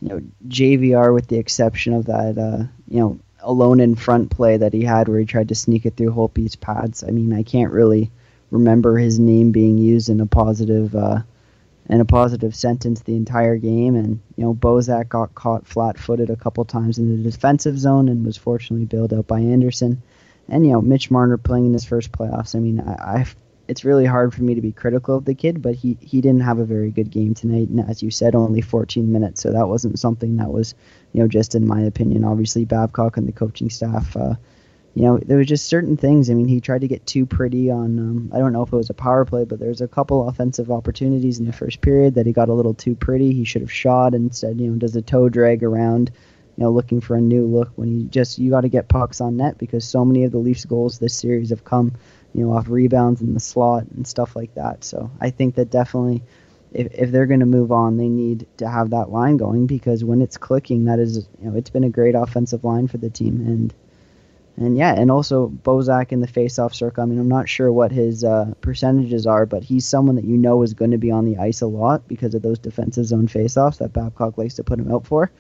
you 0.01 0.09
know, 0.09 0.23
JVR 0.49 1.15
with 1.15 1.29
the 1.29 1.39
exception 1.39 1.93
of 1.93 2.07
that, 2.07 2.39
uh, 2.39 2.65
you 2.89 3.01
know, 3.01 3.19
alone 3.41 3.81
in 3.81 3.95
front 3.95 4.31
play 4.31 4.57
that 4.57 4.73
he 4.73 4.83
had 4.83 5.09
where 5.09 5.21
he 5.21 5.27
tried 5.27 5.49
to 5.49 5.55
sneak 5.55 5.87
it 5.87 5.97
through 5.97 6.11
Holtby's 6.13 6.57
pads. 6.57 7.05
I 7.05 7.11
mean, 7.11 7.33
I 7.33 7.43
can't 7.43 7.73
really 7.73 8.11
remember 8.51 8.99
his 8.99 9.19
name 9.19 9.53
being 9.53 9.79
used 9.79 10.09
in 10.09 10.21
a 10.21 10.27
positive 10.27 10.95
uh, 10.95 11.21
in 11.89 12.01
a 12.01 12.05
positive 12.05 12.55
sentence 12.55 13.01
the 13.01 13.15
entire 13.15 13.57
game. 13.57 13.95
And 13.95 14.21
you 14.37 14.45
know, 14.45 14.55
Bozak 14.55 15.09
got 15.09 15.35
caught 15.35 15.67
flat-footed 15.67 16.31
a 16.31 16.37
couple 16.37 16.65
times 16.65 16.99
in 16.99 17.23
the 17.23 17.31
defensive 17.31 17.79
zone 17.79 18.09
and 18.09 18.27
was 18.27 18.37
fortunately 18.37 18.87
bailed 18.87 19.15
out 19.15 19.27
by 19.27 19.41
Andersen. 19.41 20.03
And 20.49 20.65
you 20.65 20.73
know, 20.73 20.81
Mitch 20.81 21.11
Marner 21.11 21.37
playing 21.37 21.67
in 21.67 21.73
his 21.73 21.85
first 21.85 22.13
playoffs. 22.13 22.55
I 22.55 22.61
mean, 22.61 22.81
I, 22.81 22.93
I 22.93 23.27
it's 23.69 23.85
really 23.85 24.07
hard 24.07 24.33
for 24.33 24.43
me 24.43 24.55
to 24.55 24.61
be 24.61 24.73
critical 24.73 25.17
of 25.17 25.25
the 25.25 25.35
kid, 25.35 25.61
but 25.61 25.75
he 25.75 25.97
he 26.01 26.21
didn't 26.21 26.43
have 26.43 26.59
a 26.59 26.65
very 26.65 26.91
good 26.91 27.11
game 27.11 27.35
tonight. 27.35 27.69
And 27.69 27.81
as 27.89 28.03
you 28.03 28.11
said, 28.11 28.35
only 28.35 28.61
14 28.61 29.11
minutes, 29.11 29.43
so 29.43 29.53
that 29.53 29.69
wasn't 29.69 29.99
something 29.99 30.37
that 30.37 30.53
was, 30.53 30.75
you 31.13 31.21
know, 31.21 31.29
just 31.29 31.55
in 31.55 31.67
my 31.67 31.81
opinion. 31.83 32.25
Obviously, 32.25 32.65
Babcock 32.65 33.17
and 33.17 33.27
the 33.27 33.33
coaching 33.33 33.71
staff. 33.71 34.17
Uh, 34.17 34.35
you 34.95 35.03
know, 35.03 35.19
there 35.19 35.37
were 35.37 35.45
just 35.45 35.67
certain 35.67 35.99
things. 35.99 36.31
I 36.31 36.35
mean, 36.35 36.49
he 36.49 36.59
tried 36.59 36.81
to 36.81 36.89
get 36.89 37.05
too 37.05 37.27
pretty 37.27 37.71
on. 37.71 37.99
Um, 37.99 38.31
I 38.33 38.39
don't 38.39 38.55
know 38.55 38.63
if 38.63 38.73
it 38.73 38.77
was 38.77 38.89
a 38.89 38.95
power 38.95 39.27
play, 39.27 39.45
but 39.45 39.59
there's 39.59 39.83
a 39.83 39.89
couple 39.89 40.27
offensive 40.27 40.71
opportunities 40.71 41.39
in 41.39 41.45
the 41.45 41.53
first 41.53 41.83
period 41.83 42.15
that 42.15 42.25
he 42.25 42.33
got 42.33 42.49
a 42.49 42.55
little 42.55 42.73
too 42.73 42.97
pretty. 42.97 43.35
He 43.35 43.45
should 43.45 43.61
have 43.61 43.71
shot 43.71 44.15
instead. 44.15 44.59
You 44.59 44.71
know, 44.71 44.79
does 44.79 44.97
a 44.97 45.03
toe 45.03 45.29
drag 45.29 45.63
around, 45.63 46.13
you 46.57 46.65
know, 46.65 46.71
looking 46.71 47.01
for 47.01 47.17
a 47.17 47.21
new 47.21 47.47
look 47.47 47.71
when 47.77 48.01
you 48.01 48.07
just 48.07 48.39
you 48.39 48.51
got 48.51 48.63
to 48.63 48.69
get 48.69 48.89
pucks 48.89 49.21
on 49.21 49.37
net 49.37 49.59
because 49.59 49.85
so 49.85 50.05
many 50.05 50.25
of 50.25 50.33
the 50.33 50.39
Leafs 50.39 50.65
goals 50.65 50.99
this 50.99 51.15
series 51.15 51.51
have 51.51 51.65
come, 51.65 51.93
you 52.33 52.45
know, 52.45 52.53
off 52.53 52.69
rebounds 52.69 53.21
in 53.21 53.35
the 53.35 53.41
slot 53.41 53.85
and 53.95 54.07
stuff 54.07 54.35
like 54.35 54.55
that. 54.55 54.83
So 54.85 55.11
I 55.21 55.31
think 55.31 55.55
that 55.57 55.71
definitely. 55.71 56.23
If, 56.73 56.89
if 56.93 57.11
they're 57.11 57.27
going 57.27 57.41
to 57.41 57.47
move 57.47 57.73
on, 57.73 57.97
they 57.97 58.09
need 58.09 58.47
to 58.59 58.69
have 58.69 58.91
that 58.91 59.11
line 59.11 59.39
going 59.39 59.67
because 59.67 60.05
when 60.05 60.21
it's 60.21 60.37
clicking, 60.37 60.85
that 60.87 60.99
is, 60.99 61.27
you 61.41 61.49
know, 61.49 61.57
it's 61.57 61.71
been 61.71 61.85
a 61.85 61.89
great 61.89 62.15
offensive 62.15 62.65
line 62.65 62.87
for 62.89 62.99
the 62.99 63.09
team, 63.09 63.37
and 63.47 63.73
and 64.57 64.77
yeah, 64.77 64.95
and 64.95 65.11
also 65.11 65.49
Bozak 65.49 66.13
in 66.13 66.21
the 66.21 66.27
faceoff 66.27 66.75
circle. 66.75 67.03
I 67.03 67.07
mean, 67.07 67.19
I'm 67.19 67.29
not 67.29 67.49
sure 67.49 67.73
what 67.73 67.93
his 67.93 68.25
uh, 68.25 68.53
percentages 68.63 69.27
are, 69.27 69.45
but 69.47 69.63
he's 69.63 69.87
someone 69.87 70.17
that 70.17 70.25
you 70.25 70.37
know 70.37 70.63
is 70.63 70.75
going 70.75 70.91
to 70.93 70.99
be 70.99 71.11
on 71.11 71.25
the 71.25 71.37
ice 71.39 71.61
a 71.61 71.67
lot 71.67 72.07
because 72.09 72.35
of 72.35 72.43
those 72.43 72.59
defensive 72.59 73.07
zone 73.07 73.29
faceoffs 73.29 73.79
that 73.79 73.93
Babcock 73.93 74.39
likes 74.39 74.55
to 74.55 74.65
put 74.65 74.79
him 74.79 74.93
out 74.93 75.07
for. 75.07 75.31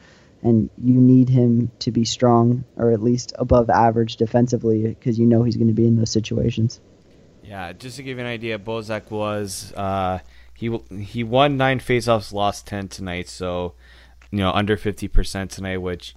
And 0.46 0.70
you 0.82 0.94
need 0.94 1.28
him 1.28 1.72
to 1.80 1.90
be 1.90 2.04
strong 2.04 2.64
or 2.76 2.92
at 2.92 3.02
least 3.02 3.32
above 3.37 3.68
average 3.68 4.16
defensively 4.16 4.87
because 4.87 5.18
you 5.18 5.26
know 5.26 5.42
he's 5.42 5.56
going 5.56 5.66
to 5.68 5.74
be 5.74 5.87
in 5.87 5.96
those 5.96 6.11
situations. 6.11 6.80
Yeah, 7.42 7.72
just 7.72 7.96
to 7.96 8.02
give 8.02 8.18
you 8.18 8.24
an 8.24 8.30
idea, 8.30 8.59
Bozak 8.59 9.11
was 9.11 9.72
uh, 9.76 10.20
he 10.54 10.78
he 11.00 11.24
won 11.24 11.56
nine 11.56 11.80
faceoffs, 11.80 12.32
lost 12.32 12.66
ten 12.66 12.88
tonight, 12.88 13.28
so 13.28 13.74
you 14.30 14.38
know 14.38 14.52
under 14.52 14.76
fifty 14.76 15.09
percent 15.09 15.50
tonight, 15.50 15.78
which 15.78 16.14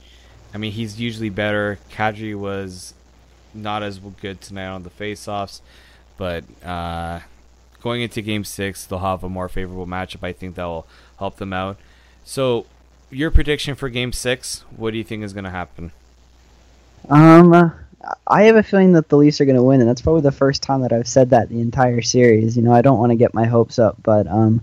I 0.54 0.58
mean, 0.58 0.72
he's 0.72 1.00
usually 1.00 1.30
better. 1.30 1.78
Kadri 1.92 2.36
was 2.36 2.94
not 3.54 3.84
as 3.84 4.00
good 4.00 4.42
tonight 4.42 4.68
on 4.68 4.84
the 4.84 4.90
faceoffs, 4.90 5.62
but 6.18 6.44
uh, 6.64 7.20
going 7.82 8.02
into 8.02 8.22
Game 8.22 8.44
Six, 8.44 8.86
they'll 8.86 9.00
have 9.00 9.24
a 9.24 9.30
more 9.30 9.50
favorable 9.50 9.86
matchup. 9.86 10.24
I 10.24 10.34
think 10.34 10.56
that 10.56 10.66
will 10.66 10.88
help 11.18 11.38
them 11.38 11.54
out. 11.54 11.78
So, 12.24 12.66
your 13.12 13.32
prediction 13.32 13.76
for 13.76 13.90
Game 13.90 14.12
Six? 14.14 14.64
What 14.76 14.92
do 14.92 14.98
you 14.98 15.04
think 15.04 15.24
is 15.24 15.34
going 15.34 15.44
to 15.46 15.50
happen? 15.50 15.92
Um, 17.10 17.74
I 18.28 18.44
have 18.44 18.56
a 18.56 18.64
feeling 18.64 18.94
that 18.94 19.10
the 19.10 19.18
Leafs 19.18 19.42
are 19.42 19.46
going 19.46 19.56
to 19.56 19.64
win, 19.64 19.82
and 19.82 19.90
that's 19.90 20.02
probably 20.02 20.22
the 20.22 20.32
first 20.32 20.62
time 20.64 20.82
that 20.82 20.94
I've 20.94 21.08
said 21.08 21.30
that 21.32 21.50
the 21.50 21.60
entire 21.62 22.02
series. 22.02 22.56
You 22.56 22.64
know, 22.64 22.74
I 22.74 22.82
don't 22.82 22.98
want 23.00 23.12
to 23.12 23.16
get 23.16 23.34
my 23.34 23.46
hopes 23.46 23.80
up, 23.80 23.98
but 24.04 24.28
um, 24.28 24.62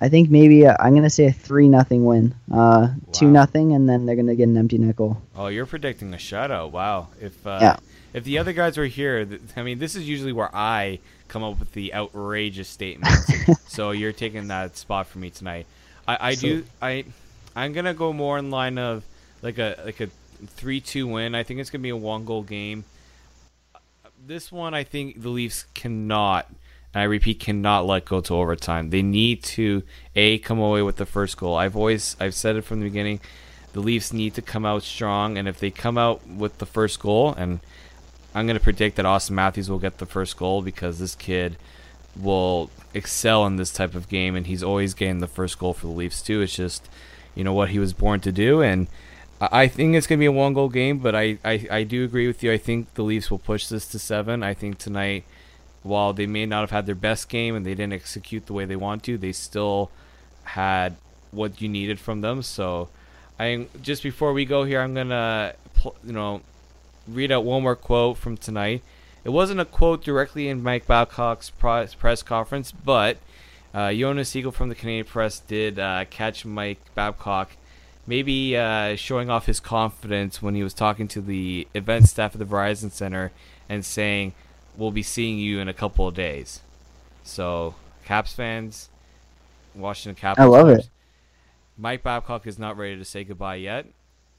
I 0.00 0.08
think 0.08 0.30
maybe 0.30 0.66
uh, 0.66 0.76
I'm 0.80 0.92
going 0.92 1.02
to 1.04 1.10
say 1.10 1.26
a 1.26 1.32
three 1.32 1.68
nothing 1.68 2.04
win, 2.04 2.34
uh, 2.52 2.88
two 3.12 3.26
Wow. 3.26 3.32
nothing, 3.32 3.72
and 3.74 3.88
then 3.88 4.06
they're 4.06 4.16
going 4.16 4.26
to 4.26 4.36
get 4.36 4.48
an 4.48 4.56
empty 4.56 4.78
nickel. 4.78 5.20
Oh, 5.36 5.46
you're 5.48 5.66
predicting 5.66 6.12
a 6.14 6.16
shutout. 6.16 6.70
Wow. 6.72 7.08
If 7.20 7.46
uh, 7.46 7.58
Yeah. 7.60 7.76
if 8.12 8.24
the 8.24 8.38
other 8.38 8.52
guys 8.52 8.76
were 8.78 8.86
here, 8.86 9.24
th- 9.24 9.40
I 9.56 9.62
mean, 9.62 9.78
this 9.78 9.94
is 9.94 10.08
usually 10.08 10.32
where 10.32 10.50
I 10.54 10.98
come 11.28 11.42
up 11.44 11.58
with 11.58 11.72
the 11.72 11.94
outrageous 11.94 12.68
statements. 12.68 13.32
so 13.72 13.90
you're 13.90 14.12
taking 14.12 14.48
that 14.48 14.76
spot 14.76 15.06
for 15.06 15.18
me 15.18 15.30
tonight. 15.30 15.66
I, 16.06 16.30
I 16.30 16.34
do. 16.34 16.64
I 16.80 17.04
I'm 17.54 17.72
gonna 17.72 17.94
go 17.94 18.12
more 18.12 18.38
in 18.38 18.50
line 18.50 18.78
of 18.78 19.04
like 19.42 19.58
a 19.58 19.76
like 19.84 20.00
a 20.00 20.08
three 20.46 20.80
two 20.80 21.06
win. 21.06 21.34
I 21.34 21.42
think 21.42 21.60
it's 21.60 21.70
gonna 21.70 21.82
be 21.82 21.90
a 21.90 21.96
one 21.96 22.24
goal 22.24 22.42
game. 22.42 22.84
This 24.24 24.52
one, 24.52 24.74
I 24.74 24.84
think 24.84 25.22
the 25.22 25.28
Leafs 25.28 25.66
cannot. 25.74 26.48
And 26.94 27.00
I 27.00 27.04
repeat, 27.04 27.40
cannot 27.40 27.86
let 27.86 28.04
go 28.04 28.20
to 28.20 28.34
overtime. 28.34 28.90
They 28.90 29.02
need 29.02 29.42
to 29.44 29.82
a 30.14 30.38
come 30.38 30.58
away 30.58 30.82
with 30.82 30.96
the 30.96 31.06
first 31.06 31.36
goal. 31.36 31.56
I've 31.56 31.76
always 31.76 32.16
I've 32.20 32.34
said 32.34 32.56
it 32.56 32.62
from 32.62 32.80
the 32.80 32.86
beginning. 32.86 33.20
The 33.72 33.80
Leafs 33.80 34.12
need 34.12 34.34
to 34.34 34.42
come 34.42 34.66
out 34.66 34.82
strong, 34.82 35.38
and 35.38 35.48
if 35.48 35.58
they 35.58 35.70
come 35.70 35.96
out 35.96 36.26
with 36.28 36.58
the 36.58 36.66
first 36.66 37.00
goal, 37.00 37.32
and 37.32 37.60
I'm 38.34 38.46
to 38.46 38.60
predict 38.60 38.96
that 38.96 39.06
Auston 39.06 39.30
Matthews 39.30 39.70
will 39.70 39.78
get 39.78 39.98
the 39.98 40.06
first 40.06 40.36
goal 40.36 40.60
because 40.60 40.98
this 40.98 41.14
kid 41.14 41.56
will 42.14 42.70
excel 42.92 43.46
in 43.46 43.56
this 43.56 43.72
type 43.72 43.94
of 43.94 44.08
game, 44.08 44.36
and 44.36 44.46
he's 44.46 44.62
always 44.62 44.92
getting 44.92 45.20
the 45.20 45.26
first 45.26 45.58
goal 45.58 45.72
for 45.72 45.86
the 45.86 45.92
Leafs 45.92 46.20
too. 46.20 46.42
It's 46.42 46.54
just, 46.54 46.88
you 47.34 47.44
know, 47.44 47.52
what 47.52 47.70
he 47.70 47.78
was 47.78 47.92
born 47.92 48.20
to 48.20 48.32
do, 48.32 48.62
and 48.62 48.86
I 49.50 49.66
think 49.66 49.96
it's 49.96 50.06
going 50.06 50.18
to 50.18 50.22
be 50.22 50.26
a 50.26 50.32
one 50.32 50.54
goal 50.54 50.68
game, 50.68 50.98
but 50.98 51.16
I, 51.16 51.38
I, 51.44 51.66
I 51.68 51.82
do 51.82 52.04
agree 52.04 52.28
with 52.28 52.44
you. 52.44 52.52
I 52.52 52.58
think 52.58 52.94
the 52.94 53.02
Leafs 53.02 53.28
will 53.28 53.40
push 53.40 53.66
this 53.66 53.88
to 53.88 53.98
seven. 53.98 54.42
I 54.42 54.54
think 54.54 54.78
tonight, 54.78 55.24
while 55.82 56.12
they 56.12 56.26
may 56.26 56.46
not 56.46 56.60
have 56.60 56.70
had 56.70 56.86
their 56.86 56.94
best 56.94 57.28
game 57.28 57.56
and 57.56 57.66
they 57.66 57.74
didn't 57.74 57.92
execute 57.92 58.46
the 58.46 58.52
way 58.52 58.66
they 58.66 58.76
want 58.76 59.02
to, 59.04 59.18
they 59.18 59.32
still 59.32 59.90
had 60.44 60.94
what 61.32 61.60
you 61.60 61.68
needed 61.68 61.98
from 61.98 62.20
them. 62.20 62.42
So, 62.42 62.88
I 63.38 63.66
just 63.82 64.04
before 64.04 64.32
we 64.32 64.44
go 64.44 64.62
here, 64.62 64.80
I'm 64.80 64.94
gonna 64.94 65.54
you 66.04 66.12
know 66.12 66.42
read 67.08 67.32
out 67.32 67.44
one 67.44 67.64
more 67.64 67.74
quote 67.74 68.18
from 68.18 68.36
tonight. 68.36 68.82
It 69.24 69.30
wasn't 69.30 69.58
a 69.58 69.64
quote 69.64 70.04
directly 70.04 70.48
in 70.48 70.62
Mike 70.62 70.86
Babcock's 70.86 71.50
press 71.50 72.22
conference, 72.22 72.70
but 72.70 73.18
Jonas 73.74 74.28
Siegel 74.28 74.52
from 74.52 74.68
the 74.68 74.74
Canadian 74.74 75.06
Press 75.06 75.40
did 75.40 75.78
uh, 75.78 76.04
catch 76.10 76.44
Mike 76.44 76.78
Babcock 76.94 77.50
maybe 78.06 78.56
uh, 78.56 78.96
showing 78.96 79.30
off 79.30 79.46
his 79.46 79.60
confidence 79.60 80.42
when 80.42 80.54
he 80.54 80.62
was 80.62 80.74
talking 80.74 81.08
to 81.08 81.20
the 81.20 81.66
event 81.74 82.08
staff 82.08 82.34
at 82.34 82.38
the 82.38 82.44
Verizon 82.44 82.90
Center 82.90 83.32
and 83.68 83.84
saying, 83.84 84.32
"We'll 84.76 84.90
be 84.90 85.02
seeing 85.02 85.38
you 85.38 85.60
in 85.60 85.68
a 85.68 85.74
couple 85.74 86.06
of 86.06 86.14
days." 86.14 86.60
So, 87.22 87.74
Caps 88.04 88.32
fans, 88.32 88.88
Washington 89.74 90.20
Capitals. 90.20 90.54
I 90.54 90.58
love 90.58 90.68
fans, 90.68 90.84
it. 90.86 90.90
Mike 91.78 92.02
Babcock 92.02 92.46
is 92.46 92.58
not 92.58 92.76
ready 92.76 92.96
to 92.96 93.04
say 93.04 93.24
goodbye 93.24 93.56
yet. 93.56 93.86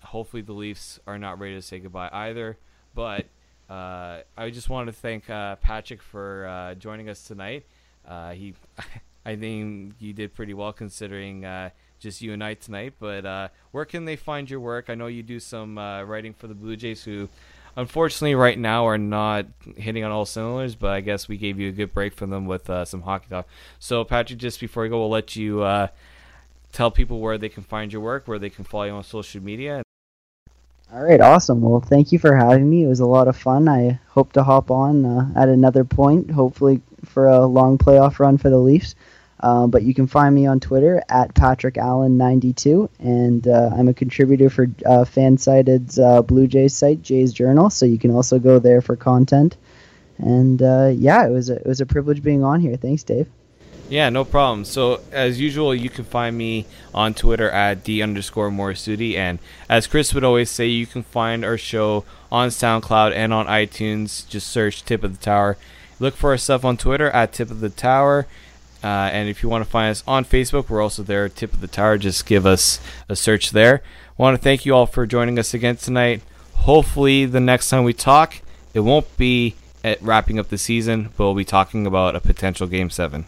Hopefully, 0.01 0.41
the 0.41 0.53
Leafs 0.53 0.99
are 1.07 1.17
not 1.17 1.39
ready 1.39 1.55
to 1.55 1.61
say 1.61 1.79
goodbye 1.79 2.09
either. 2.11 2.57
But 2.93 3.25
uh, 3.69 4.19
I 4.37 4.49
just 4.51 4.69
wanted 4.69 4.93
to 4.93 4.97
thank 4.97 5.29
uh, 5.29 5.55
Patrick 5.57 6.01
for 6.01 6.45
uh, 6.45 6.75
joining 6.75 7.09
us 7.09 7.25
tonight. 7.25 7.65
Uh, 8.07 8.31
he, 8.31 8.53
I 9.25 9.35
think 9.35 9.95
you 9.99 10.13
did 10.13 10.33
pretty 10.33 10.53
well 10.53 10.73
considering 10.73 11.45
uh, 11.45 11.69
just 11.99 12.21
you 12.21 12.33
and 12.33 12.43
I 12.43 12.55
tonight. 12.55 12.93
But 12.99 13.25
uh, 13.25 13.47
where 13.71 13.85
can 13.85 14.05
they 14.05 14.15
find 14.15 14.49
your 14.49 14.59
work? 14.59 14.89
I 14.89 14.95
know 14.95 15.07
you 15.07 15.23
do 15.23 15.39
some 15.39 15.77
uh, 15.77 16.03
writing 16.03 16.33
for 16.33 16.47
the 16.47 16.53
Blue 16.53 16.75
Jays, 16.75 17.03
who 17.03 17.29
unfortunately 17.75 18.35
right 18.35 18.59
now 18.59 18.85
are 18.85 18.97
not 18.97 19.45
hitting 19.77 20.03
on 20.03 20.11
all 20.11 20.25
cylinders. 20.25 20.75
But 20.75 20.91
I 20.91 21.01
guess 21.01 21.27
we 21.27 21.37
gave 21.37 21.59
you 21.59 21.69
a 21.69 21.71
good 21.71 21.93
break 21.93 22.13
from 22.13 22.29
them 22.29 22.45
with 22.45 22.69
uh, 22.69 22.85
some 22.85 23.01
hockey 23.01 23.27
talk. 23.29 23.47
So 23.79 24.03
Patrick, 24.03 24.39
just 24.39 24.59
before 24.59 24.83
we 24.83 24.89
go, 24.89 24.99
we'll 24.99 25.09
let 25.09 25.35
you 25.35 25.61
uh, 25.61 25.87
tell 26.71 26.91
people 26.91 27.19
where 27.19 27.37
they 27.37 27.49
can 27.49 27.63
find 27.63 27.93
your 27.93 28.01
work, 28.01 28.27
where 28.27 28.39
they 28.39 28.49
can 28.49 28.65
follow 28.65 28.83
you 28.85 28.91
on 28.91 29.03
social 29.03 29.41
media. 29.41 29.83
All 30.93 31.01
right, 31.01 31.21
awesome. 31.21 31.61
Well, 31.61 31.79
thank 31.79 32.11
you 32.11 32.19
for 32.19 32.35
having 32.35 32.69
me. 32.69 32.83
It 32.83 32.87
was 32.87 32.99
a 32.99 33.07
lot 33.07 33.27
of 33.27 33.35
fun. 33.35 33.67
I 33.67 33.99
hope 34.09 34.33
to 34.33 34.43
hop 34.43 34.69
on 34.69 35.03
uh, 35.03 35.31
at 35.35 35.49
another 35.49 35.83
point, 35.83 36.29
hopefully 36.29 36.81
for 37.03 37.29
a 37.29 37.47
long 37.47 37.79
playoff 37.79 38.19
run 38.19 38.37
for 38.37 38.51
the 38.51 38.59
Leafs. 38.59 38.93
Uh, 39.39 39.65
but 39.65 39.81
you 39.81 39.95
can 39.95 40.05
find 40.05 40.35
me 40.35 40.45
on 40.45 40.59
Twitter 40.59 41.01
at 41.09 41.33
Patrick 41.33 41.75
Allen92, 41.75 42.89
and 42.99 43.47
uh, 43.47 43.71
I'm 43.75 43.87
a 43.87 43.93
contributor 43.95 44.51
for 44.51 44.65
uh, 44.85 45.03
Fansided's 45.03 45.97
uh, 45.97 46.21
Blue 46.21 46.45
Jays 46.45 46.75
site, 46.75 47.01
Jays 47.01 47.33
Journal. 47.33 47.71
So 47.71 47.87
you 47.87 47.97
can 47.97 48.11
also 48.11 48.37
go 48.37 48.59
there 48.59 48.81
for 48.81 48.95
content. 48.95 49.57
And 50.19 50.61
uh, 50.61 50.91
yeah, 50.93 51.25
it 51.25 51.31
was 51.31 51.49
a, 51.49 51.55
it 51.55 51.65
was 51.65 51.81
a 51.81 51.87
privilege 51.87 52.21
being 52.21 52.43
on 52.43 52.61
here. 52.61 52.75
Thanks, 52.77 53.01
Dave. 53.01 53.27
Yeah, 53.93 54.09
no 54.09 54.25
problem. 54.25 54.65
So 54.65 55.01
as 55.11 55.39
usual, 55.39 55.75
you 55.75 55.87
can 55.87 56.03
find 56.03 56.35
me 56.35 56.65
on 56.95 57.13
Twitter 57.13 57.47
at 57.51 57.83
d 57.83 58.01
underscore 58.01 58.49
Morisuti, 58.49 59.13
and 59.13 59.37
as 59.69 59.85
Chris 59.85 60.15
would 60.15 60.23
always 60.23 60.49
say, 60.49 60.65
you 60.65 60.87
can 60.87 61.03
find 61.03 61.45
our 61.45 61.59
show 61.59 62.03
on 62.31 62.49
SoundCloud 62.49 63.13
and 63.13 63.31
on 63.31 63.45
iTunes. 63.45 64.27
Just 64.27 64.47
search 64.47 64.83
Tip 64.83 65.03
of 65.03 65.19
the 65.19 65.23
Tower. 65.23 65.57
Look 65.99 66.15
for 66.15 66.31
our 66.31 66.39
stuff 66.39 66.65
on 66.65 66.75
Twitter 66.75 67.11
at 67.11 67.33
Tip 67.33 67.51
of 67.51 67.59
the 67.59 67.69
Tower. 67.69 68.25
Uh, 68.83 69.11
and 69.13 69.29
if 69.29 69.43
you 69.43 69.49
want 69.49 69.63
to 69.63 69.69
find 69.69 69.91
us 69.91 70.03
on 70.07 70.25
Facebook, 70.25 70.69
we're 70.69 70.81
also 70.81 71.03
there, 71.03 71.29
Tip 71.29 71.53
of 71.53 71.61
the 71.61 71.67
Tower. 71.67 71.99
Just 71.99 72.25
give 72.25 72.47
us 72.47 72.79
a 73.07 73.15
search 73.15 73.51
there. 73.51 73.83
want 74.17 74.35
to 74.35 74.41
thank 74.41 74.65
you 74.65 74.73
all 74.73 74.87
for 74.87 75.05
joining 75.05 75.37
us 75.37 75.53
again 75.53 75.75
tonight. 75.75 76.23
Hopefully, 76.55 77.27
the 77.27 77.39
next 77.39 77.69
time 77.69 77.83
we 77.83 77.93
talk, 77.93 78.41
it 78.73 78.79
won't 78.79 79.15
be 79.17 79.53
at 79.83 80.01
wrapping 80.01 80.39
up 80.39 80.49
the 80.49 80.57
season, 80.57 81.09
but 81.15 81.25
we'll 81.25 81.35
be 81.35 81.45
talking 81.45 81.85
about 81.85 82.15
a 82.15 82.19
potential 82.19 82.65
Game 82.65 82.89
7. 82.89 83.27